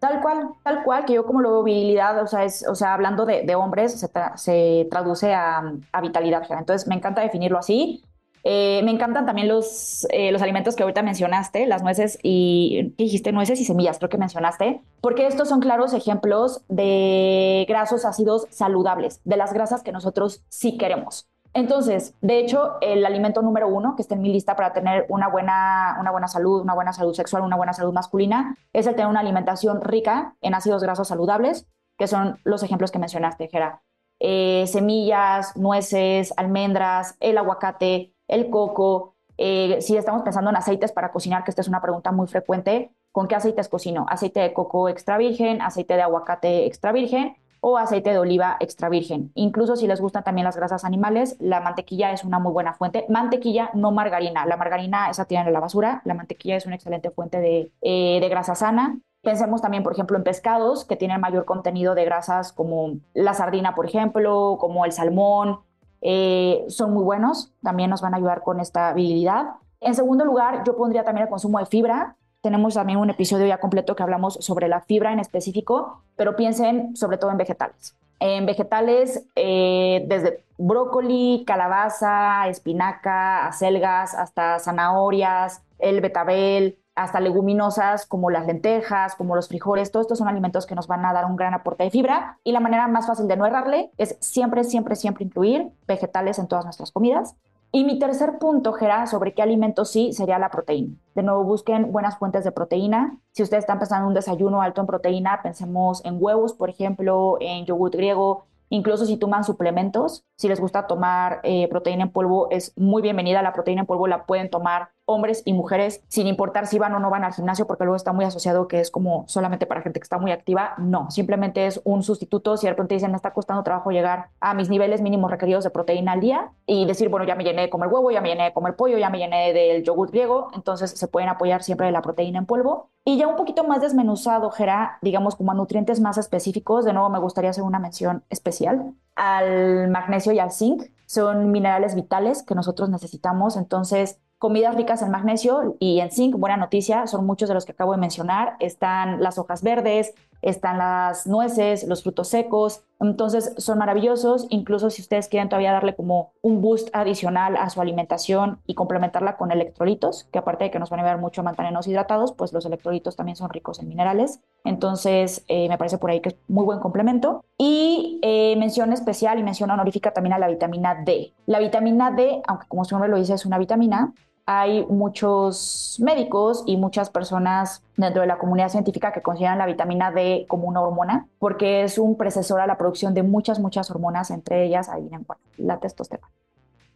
Tal 0.02 0.20
cual, 0.20 0.48
tal 0.64 0.82
cual, 0.82 1.04
que 1.04 1.12
yo 1.12 1.24
como 1.24 1.40
lo 1.40 1.52
veo 1.52 1.62
virilidad, 1.62 2.20
o 2.20 2.26
sea, 2.26 2.42
es, 2.42 2.66
o 2.66 2.74
sea 2.74 2.92
hablando 2.92 3.24
de, 3.24 3.54
hombres, 3.54 4.04
se, 4.34 4.88
traduce 4.90 5.32
a, 5.32 5.62
vitalidad. 6.02 6.42
Entonces, 6.50 6.88
me 6.88 6.96
encanta 6.96 7.20
definirlo 7.20 7.56
así. 7.56 8.02
Eh, 8.42 8.80
me 8.82 8.90
encantan 8.90 9.26
también 9.26 9.46
los, 9.46 10.04
eh, 10.10 10.32
los 10.32 10.42
alimentos 10.42 10.74
que 10.74 10.82
ahorita 10.82 11.04
mencionaste, 11.04 11.66
las 11.66 11.84
nueces 11.84 12.18
y, 12.20 12.94
¿qué 12.98 13.04
dijiste? 13.04 13.30
Nueces 13.30 13.60
y 13.60 13.64
semillas, 13.64 13.98
creo 13.98 14.08
que 14.08 14.18
mencionaste, 14.18 14.82
porque 15.00 15.28
estos 15.28 15.48
son 15.48 15.60
claros 15.60 15.92
ejemplos 15.92 16.62
de 16.68 17.64
grasos 17.68 18.04
ácidos 18.04 18.48
saludables, 18.50 19.20
de 19.22 19.36
las 19.36 19.52
grasas 19.52 19.84
que 19.84 19.92
nosotros 19.92 20.42
sí 20.48 20.78
queremos. 20.78 21.28
Entonces, 21.54 22.14
de 22.22 22.38
hecho, 22.38 22.78
el 22.80 23.04
alimento 23.04 23.42
número 23.42 23.68
uno 23.68 23.94
que 23.94 24.02
está 24.02 24.14
en 24.14 24.22
mi 24.22 24.32
lista 24.32 24.56
para 24.56 24.72
tener 24.72 25.04
una 25.10 25.28
buena, 25.28 25.96
una 26.00 26.10
buena 26.10 26.28
salud, 26.28 26.62
una 26.62 26.74
buena 26.74 26.92
salud 26.92 27.12
sexual, 27.12 27.42
una 27.42 27.56
buena 27.56 27.74
salud 27.74 27.92
masculina, 27.92 28.56
es 28.72 28.86
el 28.86 28.94
tener 28.94 29.08
una 29.08 29.20
alimentación 29.20 29.82
rica 29.82 30.34
en 30.40 30.54
ácidos 30.54 30.82
grasos 30.82 31.08
saludables, 31.08 31.66
que 31.98 32.06
son 32.06 32.38
los 32.44 32.62
ejemplos 32.62 32.90
que 32.90 32.98
mencionaste, 32.98 33.48
Jera. 33.48 33.82
Eh, 34.18 34.64
semillas, 34.66 35.56
nueces, 35.56 36.32
almendras, 36.36 37.16
el 37.20 37.36
aguacate, 37.36 38.14
el 38.28 38.48
coco. 38.48 39.16
Eh, 39.36 39.78
si 39.80 39.96
estamos 39.96 40.22
pensando 40.22 40.50
en 40.50 40.56
aceites 40.56 40.92
para 40.92 41.12
cocinar, 41.12 41.44
que 41.44 41.50
esta 41.50 41.60
es 41.60 41.68
una 41.68 41.82
pregunta 41.82 42.12
muy 42.12 42.28
frecuente, 42.28 42.92
¿con 43.10 43.28
qué 43.28 43.34
aceites 43.34 43.68
cocino? 43.68 44.06
Aceite 44.08 44.40
de 44.40 44.54
coco 44.54 44.88
extra 44.88 45.18
virgen, 45.18 45.60
aceite 45.60 45.94
de 45.94 46.02
aguacate 46.02 46.66
extra 46.66 46.92
virgen 46.92 47.36
o 47.64 47.78
aceite 47.78 48.10
de 48.10 48.18
oliva 48.18 48.56
extra 48.58 48.88
virgen. 48.88 49.30
Incluso 49.36 49.76
si 49.76 49.86
les 49.86 50.00
gustan 50.00 50.24
también 50.24 50.44
las 50.44 50.56
grasas 50.56 50.84
animales, 50.84 51.36
la 51.38 51.60
mantequilla 51.60 52.10
es 52.10 52.24
una 52.24 52.40
muy 52.40 52.52
buena 52.52 52.74
fuente. 52.74 53.06
Mantequilla, 53.08 53.70
no 53.72 53.92
margarina. 53.92 54.44
La 54.46 54.56
margarina 54.56 55.08
esa 55.08 55.26
tiene 55.26 55.46
en 55.46 55.52
la 55.52 55.60
basura. 55.60 56.02
La 56.04 56.14
mantequilla 56.14 56.56
es 56.56 56.66
una 56.66 56.74
excelente 56.74 57.10
fuente 57.10 57.38
de, 57.38 57.70
eh, 57.80 58.18
de 58.20 58.28
grasa 58.28 58.56
sana. 58.56 58.98
Pensemos 59.22 59.62
también, 59.62 59.84
por 59.84 59.92
ejemplo, 59.92 60.16
en 60.16 60.24
pescados 60.24 60.84
que 60.84 60.96
tienen 60.96 61.20
mayor 61.20 61.44
contenido 61.44 61.94
de 61.94 62.04
grasas 62.04 62.52
como 62.52 62.94
la 63.14 63.32
sardina, 63.32 63.76
por 63.76 63.86
ejemplo, 63.86 64.56
como 64.58 64.84
el 64.84 64.90
salmón. 64.90 65.60
Eh, 66.00 66.64
son 66.66 66.92
muy 66.92 67.04
buenos, 67.04 67.52
también 67.62 67.90
nos 67.90 68.00
van 68.00 68.14
a 68.14 68.16
ayudar 68.16 68.42
con 68.42 68.58
esta 68.58 68.88
habilidad. 68.88 69.50
En 69.78 69.94
segundo 69.94 70.24
lugar, 70.24 70.64
yo 70.66 70.76
pondría 70.76 71.04
también 71.04 71.26
el 71.26 71.30
consumo 71.30 71.60
de 71.60 71.66
fibra. 71.66 72.16
Tenemos 72.42 72.74
también 72.74 72.98
un 72.98 73.08
episodio 73.08 73.46
ya 73.46 73.58
completo 73.58 73.94
que 73.94 74.02
hablamos 74.02 74.34
sobre 74.40 74.66
la 74.66 74.80
fibra 74.80 75.12
en 75.12 75.20
específico, 75.20 76.02
pero 76.16 76.34
piensen 76.34 76.96
sobre 76.96 77.16
todo 77.16 77.30
en 77.30 77.36
vegetales. 77.36 77.94
En 78.18 78.46
vegetales, 78.46 79.24
eh, 79.36 80.04
desde 80.08 80.44
brócoli, 80.58 81.44
calabaza, 81.46 82.48
espinaca, 82.48 83.46
acelgas, 83.46 84.16
hasta 84.16 84.58
zanahorias, 84.58 85.62
el 85.78 86.00
betabel, 86.00 86.78
hasta 86.96 87.20
leguminosas 87.20 88.06
como 88.06 88.28
las 88.28 88.46
lentejas, 88.46 89.14
como 89.14 89.36
los 89.36 89.46
frijoles, 89.46 89.92
todos 89.92 90.06
estos 90.06 90.18
son 90.18 90.28
alimentos 90.28 90.66
que 90.66 90.74
nos 90.74 90.88
van 90.88 91.04
a 91.06 91.12
dar 91.12 91.26
un 91.26 91.36
gran 91.36 91.54
aporte 91.54 91.84
de 91.84 91.90
fibra 91.90 92.38
y 92.42 92.50
la 92.50 92.60
manera 92.60 92.88
más 92.88 93.06
fácil 93.06 93.28
de 93.28 93.36
no 93.36 93.46
errarle 93.46 93.90
es 93.98 94.16
siempre, 94.20 94.64
siempre, 94.64 94.96
siempre 94.96 95.24
incluir 95.24 95.68
vegetales 95.86 96.40
en 96.40 96.48
todas 96.48 96.64
nuestras 96.64 96.90
comidas. 96.90 97.36
Y 97.70 97.84
mi 97.84 98.00
tercer 98.00 98.38
punto, 98.38 98.72
Gera, 98.72 99.06
sobre 99.06 99.32
qué 99.32 99.42
alimentos 99.42 99.90
sí, 99.90 100.12
sería 100.12 100.38
la 100.40 100.50
proteína. 100.50 100.96
De 101.14 101.22
nuevo, 101.22 101.44
busquen 101.44 101.92
buenas 101.92 102.18
fuentes 102.18 102.44
de 102.44 102.52
proteína. 102.52 103.18
Si 103.32 103.42
ustedes 103.42 103.62
están 103.62 103.78
pensando 103.78 104.04
en 104.04 104.08
un 104.08 104.14
desayuno 104.14 104.62
alto 104.62 104.80
en 104.80 104.86
proteína, 104.86 105.40
pensemos 105.42 106.04
en 106.04 106.16
huevos, 106.18 106.54
por 106.54 106.70
ejemplo, 106.70 107.36
en 107.40 107.66
yogur 107.66 107.90
griego, 107.90 108.46
Incluso 108.72 109.04
si 109.04 109.18
toman 109.18 109.44
suplementos, 109.44 110.24
si 110.36 110.48
les 110.48 110.58
gusta 110.58 110.86
tomar 110.86 111.40
eh, 111.42 111.68
proteína 111.68 112.04
en 112.04 112.10
polvo, 112.10 112.48
es 112.50 112.72
muy 112.74 113.02
bienvenida. 113.02 113.42
La 113.42 113.52
proteína 113.52 113.82
en 113.82 113.86
polvo 113.86 114.06
la 114.06 114.24
pueden 114.24 114.48
tomar 114.48 114.92
hombres 115.04 115.42
y 115.44 115.52
mujeres, 115.52 116.02
sin 116.08 116.26
importar 116.26 116.66
si 116.66 116.78
van 116.78 116.94
o 116.94 117.00
no 117.00 117.10
van 117.10 117.24
al 117.24 117.34
gimnasio, 117.34 117.66
porque 117.66 117.84
luego 117.84 117.96
está 117.96 118.12
muy 118.12 118.24
asociado 118.24 118.68
que 118.68 118.80
es 118.80 118.90
como 118.90 119.24
solamente 119.28 119.66
para 119.66 119.82
gente 119.82 120.00
que 120.00 120.04
está 120.04 120.18
muy 120.18 120.32
activa. 120.32 120.74
No, 120.78 121.10
simplemente 121.10 121.66
es 121.66 121.80
un 121.84 122.02
sustituto. 122.02 122.56
Si 122.56 122.66
de 122.66 122.72
repente 122.72 122.94
dicen, 122.94 123.10
me 123.10 123.16
está 123.16 123.32
costando 123.32 123.62
trabajo 123.62 123.90
llegar 123.90 124.28
a 124.40 124.54
mis 124.54 124.68
niveles 124.70 125.00
mínimos 125.00 125.30
requeridos 125.30 125.64
de 125.64 125.70
proteína 125.70 126.12
al 126.12 126.20
día 126.20 126.52
y 126.66 126.86
decir, 126.86 127.08
bueno, 127.08 127.26
ya 127.26 127.34
me 127.34 127.44
llené 127.44 127.62
de 127.62 127.70
comer 127.70 127.88
huevo, 127.88 128.10
ya 128.10 128.20
me 128.20 128.28
llené 128.28 128.44
de 128.44 128.52
comer 128.52 128.76
pollo, 128.76 128.98
ya 128.98 129.10
me 129.10 129.18
llené 129.18 129.52
del 129.52 129.82
yogur 129.82 130.10
griego, 130.10 130.50
entonces 130.54 130.90
se 130.90 131.08
pueden 131.08 131.28
apoyar 131.28 131.62
siempre 131.62 131.86
de 131.86 131.92
la 131.92 132.02
proteína 132.02 132.38
en 132.38 132.46
polvo. 132.46 132.90
Y 133.04 133.18
ya 133.18 133.26
un 133.26 133.36
poquito 133.36 133.64
más 133.64 133.80
desmenuzado, 133.80 134.50
Gera, 134.50 134.98
digamos 135.02 135.34
como 135.34 135.50
a 135.50 135.54
nutrientes 135.54 136.00
más 136.00 136.18
específicos, 136.18 136.84
de 136.84 136.92
nuevo 136.92 137.10
me 137.10 137.18
gustaría 137.18 137.50
hacer 137.50 137.64
una 137.64 137.80
mención 137.80 138.22
especial 138.30 138.94
al 139.16 139.88
magnesio 139.88 140.32
y 140.32 140.38
al 140.38 140.52
zinc. 140.52 140.84
Son 141.06 141.50
minerales 141.50 141.94
vitales 141.94 142.42
que 142.42 142.54
nosotros 142.54 142.88
necesitamos, 142.88 143.56
entonces 143.56 144.20
comidas 144.42 144.74
ricas 144.74 145.00
en 145.02 145.12
magnesio 145.12 145.76
y 145.78 146.00
en 146.00 146.10
zinc, 146.10 146.34
buena 146.34 146.56
noticia, 146.56 147.06
son 147.06 147.24
muchos 147.24 147.48
de 147.48 147.54
los 147.54 147.64
que 147.64 147.70
acabo 147.70 147.92
de 147.92 147.98
mencionar. 147.98 148.56
Están 148.58 149.22
las 149.22 149.38
hojas 149.38 149.62
verdes, 149.62 150.14
están 150.42 150.78
las 150.78 151.28
nueces, 151.28 151.86
los 151.86 152.02
frutos 152.02 152.26
secos, 152.26 152.82
entonces 152.98 153.54
son 153.58 153.78
maravillosos, 153.78 154.48
incluso 154.50 154.90
si 154.90 155.00
ustedes 155.00 155.28
quieren 155.28 155.48
todavía 155.48 155.70
darle 155.70 155.94
como 155.94 156.32
un 156.42 156.60
boost 156.60 156.88
adicional 156.92 157.56
a 157.56 157.70
su 157.70 157.80
alimentación 157.80 158.58
y 158.66 158.74
complementarla 158.74 159.36
con 159.36 159.52
electrolitos, 159.52 160.24
que 160.32 160.40
aparte 160.40 160.64
de 160.64 160.70
que 160.72 160.80
nos 160.80 160.90
van 160.90 160.98
a 160.98 161.02
ayudar 161.04 161.20
mucho 161.20 161.42
a 161.42 161.44
mantenernos 161.44 161.86
hidratados, 161.86 162.32
pues 162.32 162.52
los 162.52 162.66
electrolitos 162.66 163.14
también 163.14 163.36
son 163.36 163.48
ricos 163.48 163.78
en 163.78 163.88
minerales, 163.88 164.40
entonces 164.64 165.44
eh, 165.46 165.68
me 165.68 165.78
parece 165.78 165.98
por 165.98 166.10
ahí 166.10 166.20
que 166.20 166.30
es 166.30 166.36
muy 166.48 166.64
buen 166.64 166.80
complemento. 166.80 167.44
Y 167.58 168.18
eh, 168.22 168.56
mención 168.56 168.92
especial 168.92 169.38
y 169.38 169.44
mención 169.44 169.70
honorífica 169.70 170.12
también 170.12 170.32
a 170.32 170.40
la 170.40 170.48
vitamina 170.48 170.96
D. 171.04 171.32
La 171.46 171.60
vitamina 171.60 172.10
D, 172.10 172.42
aunque 172.48 172.66
como 172.66 172.84
su 172.84 172.96
nombre 172.96 173.08
lo 173.08 173.18
dice 173.18 173.34
es 173.34 173.46
una 173.46 173.58
vitamina, 173.58 174.12
hay 174.44 174.84
muchos 174.86 175.98
médicos 176.00 176.64
y 176.66 176.76
muchas 176.76 177.10
personas 177.10 177.82
dentro 177.96 178.22
de 178.22 178.26
la 178.26 178.38
comunidad 178.38 178.68
científica 178.68 179.12
que 179.12 179.22
consideran 179.22 179.58
la 179.58 179.66
vitamina 179.66 180.10
D 180.10 180.46
como 180.48 180.66
una 180.66 180.80
hormona, 180.80 181.28
porque 181.38 181.82
es 181.82 181.98
un 181.98 182.16
precesor 182.16 182.60
a 182.60 182.66
la 182.66 182.76
producción 182.76 183.14
de 183.14 183.22
muchas, 183.22 183.60
muchas 183.60 183.90
hormonas, 183.90 184.30
entre 184.30 184.64
ellas, 184.64 184.88
adivinen 184.88 185.24
cuál, 185.24 185.38
la 185.58 185.78
testosterona. 185.78 186.30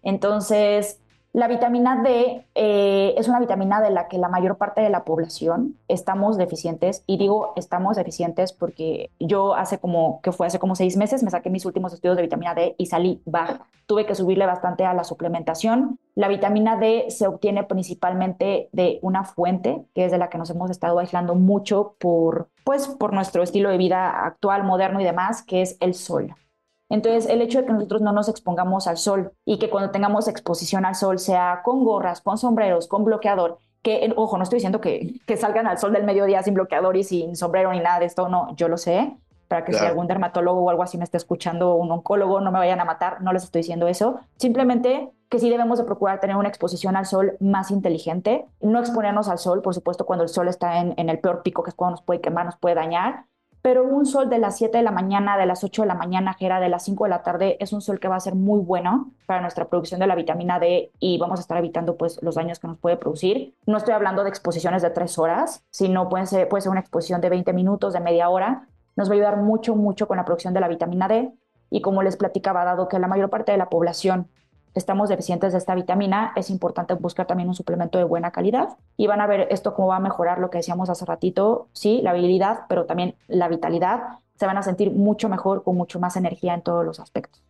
Entonces, 0.03 1.01
la 1.37 1.49
vitamina 1.49 2.03
D 2.03 2.46
eh, 2.55 3.14
es 3.18 3.29
una 3.29 3.38
vitamina 3.38 3.83
de 3.83 3.90
la 3.90 4.09
que 4.09 4.16
la 4.16 4.31
mayor 4.31 4.57
parte 4.57 4.81
de 4.81 4.88
la 4.88 5.05
población 5.05 5.77
estamos 5.87 6.38
deficientes 6.38 7.05
y 7.07 7.18
digo 7.18 7.53
estamos 7.57 7.94
deficientes 7.96 8.55
porque 8.55 9.11
yo 9.20 9.55
hace 9.55 9.79
como 9.79 10.22
que 10.22 10.33
fue 10.33 10.46
hace 10.46 10.59
como 10.59 10.75
seis 10.75 10.96
meses 10.96 11.22
me 11.22 11.31
saqué 11.31 11.51
mis 11.51 11.66
últimos 11.66 11.92
estudios 11.92 12.16
de 12.16 12.22
vitamina 12.22 12.55
D 12.55 12.75
y 12.79 12.87
salí 12.87 13.20
baja. 13.27 13.66
Tuve 13.85 14.07
que 14.07 14.14
subirle 14.14 14.46
bastante 14.46 14.87
a 14.87 14.94
la 14.94 15.05
suplementación. 15.05 15.99
La 16.14 16.29
vitamina 16.29 16.79
D 16.79 17.05
se 17.11 17.27
obtiene 17.27 17.64
principalmente 17.64 18.70
de 18.72 18.99
una 19.03 19.25
fuente 19.25 19.85
que 19.94 20.07
es 20.07 20.12
de 20.12 20.16
la 20.16 20.31
que 20.31 20.38
nos 20.38 20.49
hemos 20.49 20.70
estado 20.70 20.99
aislando 21.01 21.35
mucho 21.35 21.96
por 21.99 22.49
pues 22.64 22.88
por 22.88 23.12
nuestro 23.12 23.42
estilo 23.42 23.68
de 23.68 23.77
vida 23.77 24.25
actual, 24.25 24.64
moderno 24.64 25.03
y 25.03 25.05
demás, 25.05 25.42
que 25.42 25.61
es 25.61 25.77
el 25.81 25.92
sol. 25.92 26.35
Entonces, 26.88 27.27
el 27.27 27.42
hecho 27.42 27.61
de 27.61 27.66
que 27.66 27.72
nosotros 27.72 28.01
no 28.01 28.12
nos 28.12 28.29
expongamos 28.29 28.87
al 28.87 28.96
sol 28.96 29.33
y 29.44 29.59
que 29.59 29.70
cuando 29.70 29.90
tengamos 29.90 30.29
exposición 30.29 30.85
al 30.85 30.94
sol 30.94 31.18
sea 31.18 31.61
con 31.64 31.85
gorras, 31.85 32.20
con 32.20 32.38
sombreros, 32.38 32.87
con 32.87 33.05
bloqueador, 33.05 33.59
que, 33.83 34.12
ojo, 34.16 34.37
no 34.37 34.42
estoy 34.42 34.57
diciendo 34.57 34.81
que, 34.81 35.14
que 35.27 35.37
salgan 35.37 35.66
al 35.66 35.79
sol 35.79 35.92
del 35.92 36.05
mediodía 36.05 36.42
sin 36.42 36.55
bloqueador 36.55 36.96
y 36.96 37.05
sin 37.05 37.37
sombrero 37.37 37.72
ni 37.72 37.81
nada 37.81 38.01
de 38.01 38.07
esto, 38.07 38.29
no, 38.29 38.55
yo 38.57 38.68
lo 38.68 38.77
sé, 38.77 39.16
para 39.49 39.64
que 39.64 39.72
si 39.72 39.85
algún 39.85 40.07
dermatólogo 40.09 40.61
o 40.61 40.70
algo 40.70 40.83
así 40.83 40.99
me 40.99 41.05
esté 41.05 41.16
escuchando, 41.16 41.77
un 41.77 41.90
oncólogo, 41.90 42.40
no 42.40 42.51
me 42.51 42.59
vayan 42.59 42.81
a 42.81 42.85
matar, 42.85 43.20
no 43.22 43.33
les 43.33 43.44
estoy 43.44 43.61
diciendo 43.61 43.87
eso. 43.87 44.18
Simplemente 44.37 45.11
que 45.29 45.38
sí 45.38 45.51
debemos 45.51 45.79
de 45.79 45.85
procurar 45.85 46.20
tener 46.20 46.37
una 46.37 46.49
exposición 46.49 46.96
al 46.96 47.07
sol 47.07 47.37
más 47.40 47.70
inteligente, 47.70 48.46
no 48.61 48.79
exponernos 48.79 49.29
al 49.29 49.38
sol, 49.38 49.62
por 49.62 49.75
supuesto, 49.75 50.05
cuando 50.05 50.25
el 50.25 50.29
sol 50.29 50.49
está 50.49 50.81
en, 50.81 50.94
en 50.96 51.09
el 51.09 51.20
peor 51.20 51.42
pico, 51.42 51.62
que 51.62 51.70
es 51.70 51.77
cuando 51.77 51.92
nos 51.92 52.03
puede 52.03 52.20
quemar, 52.20 52.46
nos 52.46 52.57
puede 52.57 52.75
dañar, 52.75 53.27
pero 53.66 53.83
un 53.83 54.07
sol 54.07 54.31
de 54.31 54.38
las 54.38 54.59
7 54.59 54.79
de 54.79 54.85
la 54.85 54.92
mañana, 54.92 55.37
de 55.37 55.44
las 55.44 55.64
8 55.64 55.83
de 55.83 55.88
la 55.88 55.96
mañana, 55.96 56.37
que 56.38 56.46
era 56.46 56.61
de 56.61 56.68
las 56.68 56.85
5 56.85 57.02
de 57.02 57.11
la 57.11 57.24
tarde, 57.24 57.57
es 57.59 57.72
un 57.72 57.81
sol 57.81 57.98
que 57.98 58.07
va 58.07 58.14
a 58.14 58.20
ser 58.20 58.37
muy 58.37 58.61
bueno 58.61 59.11
para 59.26 59.40
nuestra 59.40 59.64
producción 59.64 59.98
de 59.98 60.07
la 60.07 60.14
vitamina 60.14 60.61
D 60.61 60.92
y 61.00 61.18
vamos 61.18 61.40
a 61.40 61.42
estar 61.42 61.59
evitando 61.59 61.96
pues 61.96 62.22
los 62.22 62.37
daños 62.37 62.61
que 62.61 62.68
nos 62.68 62.79
puede 62.79 62.96
producir. 62.96 63.57
No 63.66 63.79
estoy 63.79 63.94
hablando 63.94 64.22
de 64.22 64.29
exposiciones 64.29 64.83
de 64.83 64.90
3 64.90 65.18
horas, 65.18 65.64
sino 65.70 66.09
puede 66.09 66.26
ser, 66.26 66.48
puede 66.48 66.61
ser 66.61 66.70
una 66.70 66.79
exposición 66.79 67.20
de 67.20 67.29
20 67.29 67.52
minutos, 67.55 67.92
de 67.92 67.98
media 67.98 68.29
hora. 68.29 68.68
Nos 68.94 69.09
va 69.09 69.14
a 69.14 69.16
ayudar 69.16 69.38
mucho, 69.38 69.74
mucho 69.74 70.07
con 70.07 70.18
la 70.18 70.24
producción 70.24 70.55
de 70.55 70.61
la 70.61 70.68
vitamina 70.68 71.09
D 71.09 71.33
y 71.68 71.81
como 71.81 72.05
les 72.05 72.16
platicaba, 72.16 72.64
dado 72.64 72.87
que 72.87 73.00
la 73.00 73.09
mayor 73.09 73.31
parte 73.31 73.50
de 73.50 73.59
la 73.59 73.68
población 73.68 74.29
estamos 74.77 75.09
deficientes 75.09 75.53
de 75.53 75.59
esta 75.59 75.75
vitamina, 75.75 76.33
es 76.37 76.51
importante 76.51 76.95
buscar 76.95 77.27
también 77.27 77.49
un 77.49 77.55
suplemento 77.55 77.99
de 77.99 78.05
buena 78.05 78.31
calidad 78.31 78.77
y 78.97 79.07
van 79.07 79.21
a 79.21 79.27
ver 79.27 79.49
esto 79.51 79.75
cómo 79.75 79.89
va 79.89 79.97
a 79.97 80.01
mejorar 80.01 80.39
lo 80.39 80.51
que 80.51 80.59
decíamos 80.59 80.91
hace 80.91 81.05
ratito, 81.07 81.69
sí, 81.73 82.01
la 82.03 82.11
habilidad, 82.11 82.61
pero 82.69 82.85
también 82.85 83.15
la 83.27 83.49
vitalidad. 83.49 84.03
Se 84.37 84.47
van 84.47 84.59
a 84.59 84.62
sentir 84.62 84.93
mucho 84.93 85.31
mejor, 85.31 85.62
con 85.62 85.77
mucho 85.77 85.99
más 85.99 86.17
energía 86.17 86.53
en 86.53 86.61
todos 86.61 86.85
los 86.85 87.01
aspectos. 87.01 87.46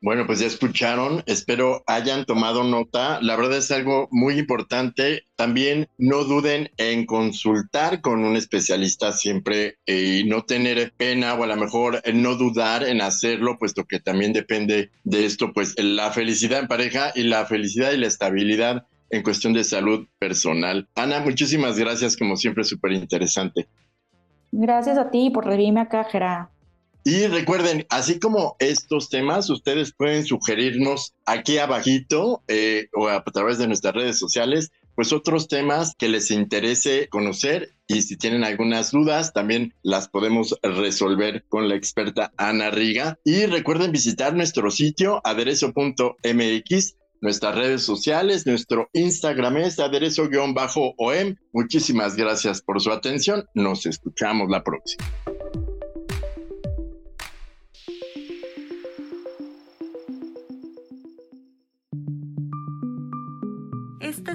Bueno, 0.00 0.26
pues 0.26 0.38
ya 0.38 0.46
escucharon, 0.46 1.24
espero 1.26 1.82
hayan 1.88 2.24
tomado 2.24 2.62
nota. 2.62 3.20
La 3.20 3.34
verdad 3.34 3.58
es 3.58 3.72
algo 3.72 4.08
muy 4.12 4.38
importante. 4.38 5.24
También 5.34 5.88
no 5.98 6.22
duden 6.22 6.70
en 6.76 7.04
consultar 7.04 8.00
con 8.00 8.24
un 8.24 8.36
especialista 8.36 9.10
siempre 9.10 9.78
eh, 9.86 10.20
y 10.20 10.28
no 10.28 10.42
tener 10.42 10.92
pena 10.96 11.34
o 11.34 11.42
a 11.42 11.48
lo 11.48 11.56
mejor 11.56 12.00
no 12.14 12.36
dudar 12.36 12.84
en 12.84 13.00
hacerlo, 13.00 13.58
puesto 13.58 13.86
que 13.86 13.98
también 13.98 14.32
depende 14.32 14.90
de 15.02 15.24
esto, 15.24 15.52
pues 15.52 15.74
la 15.76 16.12
felicidad 16.12 16.60
en 16.60 16.68
pareja 16.68 17.10
y 17.16 17.24
la 17.24 17.44
felicidad 17.46 17.90
y 17.92 17.96
la 17.96 18.06
estabilidad 18.06 18.86
en 19.10 19.22
cuestión 19.24 19.52
de 19.52 19.64
salud 19.64 20.06
personal. 20.20 20.88
Ana, 20.94 21.20
muchísimas 21.20 21.76
gracias, 21.76 22.16
como 22.16 22.36
siempre, 22.36 22.62
súper 22.62 22.92
interesante. 22.92 23.66
Gracias 24.52 24.96
a 24.96 25.10
ti 25.10 25.30
por 25.30 25.44
recibirme 25.44 25.80
acá, 25.80 26.04
Gerard. 26.04 26.48
Y 27.04 27.26
recuerden, 27.26 27.86
así 27.90 28.18
como 28.18 28.56
estos 28.58 29.08
temas, 29.08 29.48
ustedes 29.50 29.94
pueden 29.96 30.24
sugerirnos 30.24 31.14
aquí 31.24 31.58
abajito 31.58 32.42
eh, 32.48 32.88
o 32.92 33.08
a 33.08 33.22
través 33.24 33.58
de 33.58 33.66
nuestras 33.66 33.94
redes 33.94 34.18
sociales, 34.18 34.70
pues 34.94 35.12
otros 35.12 35.48
temas 35.48 35.94
que 35.96 36.08
les 36.08 36.30
interese 36.30 37.08
conocer 37.08 37.76
y 37.86 38.02
si 38.02 38.16
tienen 38.16 38.44
algunas 38.44 38.90
dudas, 38.90 39.32
también 39.32 39.74
las 39.82 40.08
podemos 40.08 40.58
resolver 40.62 41.44
con 41.48 41.68
la 41.68 41.76
experta 41.76 42.32
Ana 42.36 42.70
Riga. 42.70 43.18
Y 43.24 43.46
recuerden 43.46 43.92
visitar 43.92 44.34
nuestro 44.34 44.70
sitio 44.70 45.20
aderezo.mx 45.24 46.96
nuestras 47.20 47.54
redes 47.54 47.82
sociales, 47.82 48.46
nuestro 48.46 48.88
Instagram 48.92 49.56
es 49.58 49.78
aderezo-om. 49.78 51.34
Muchísimas 51.52 52.16
gracias 52.16 52.62
por 52.62 52.80
su 52.80 52.92
atención. 52.92 53.44
Nos 53.54 53.86
escuchamos 53.86 54.48
la 54.48 54.62
próxima. 54.62 55.04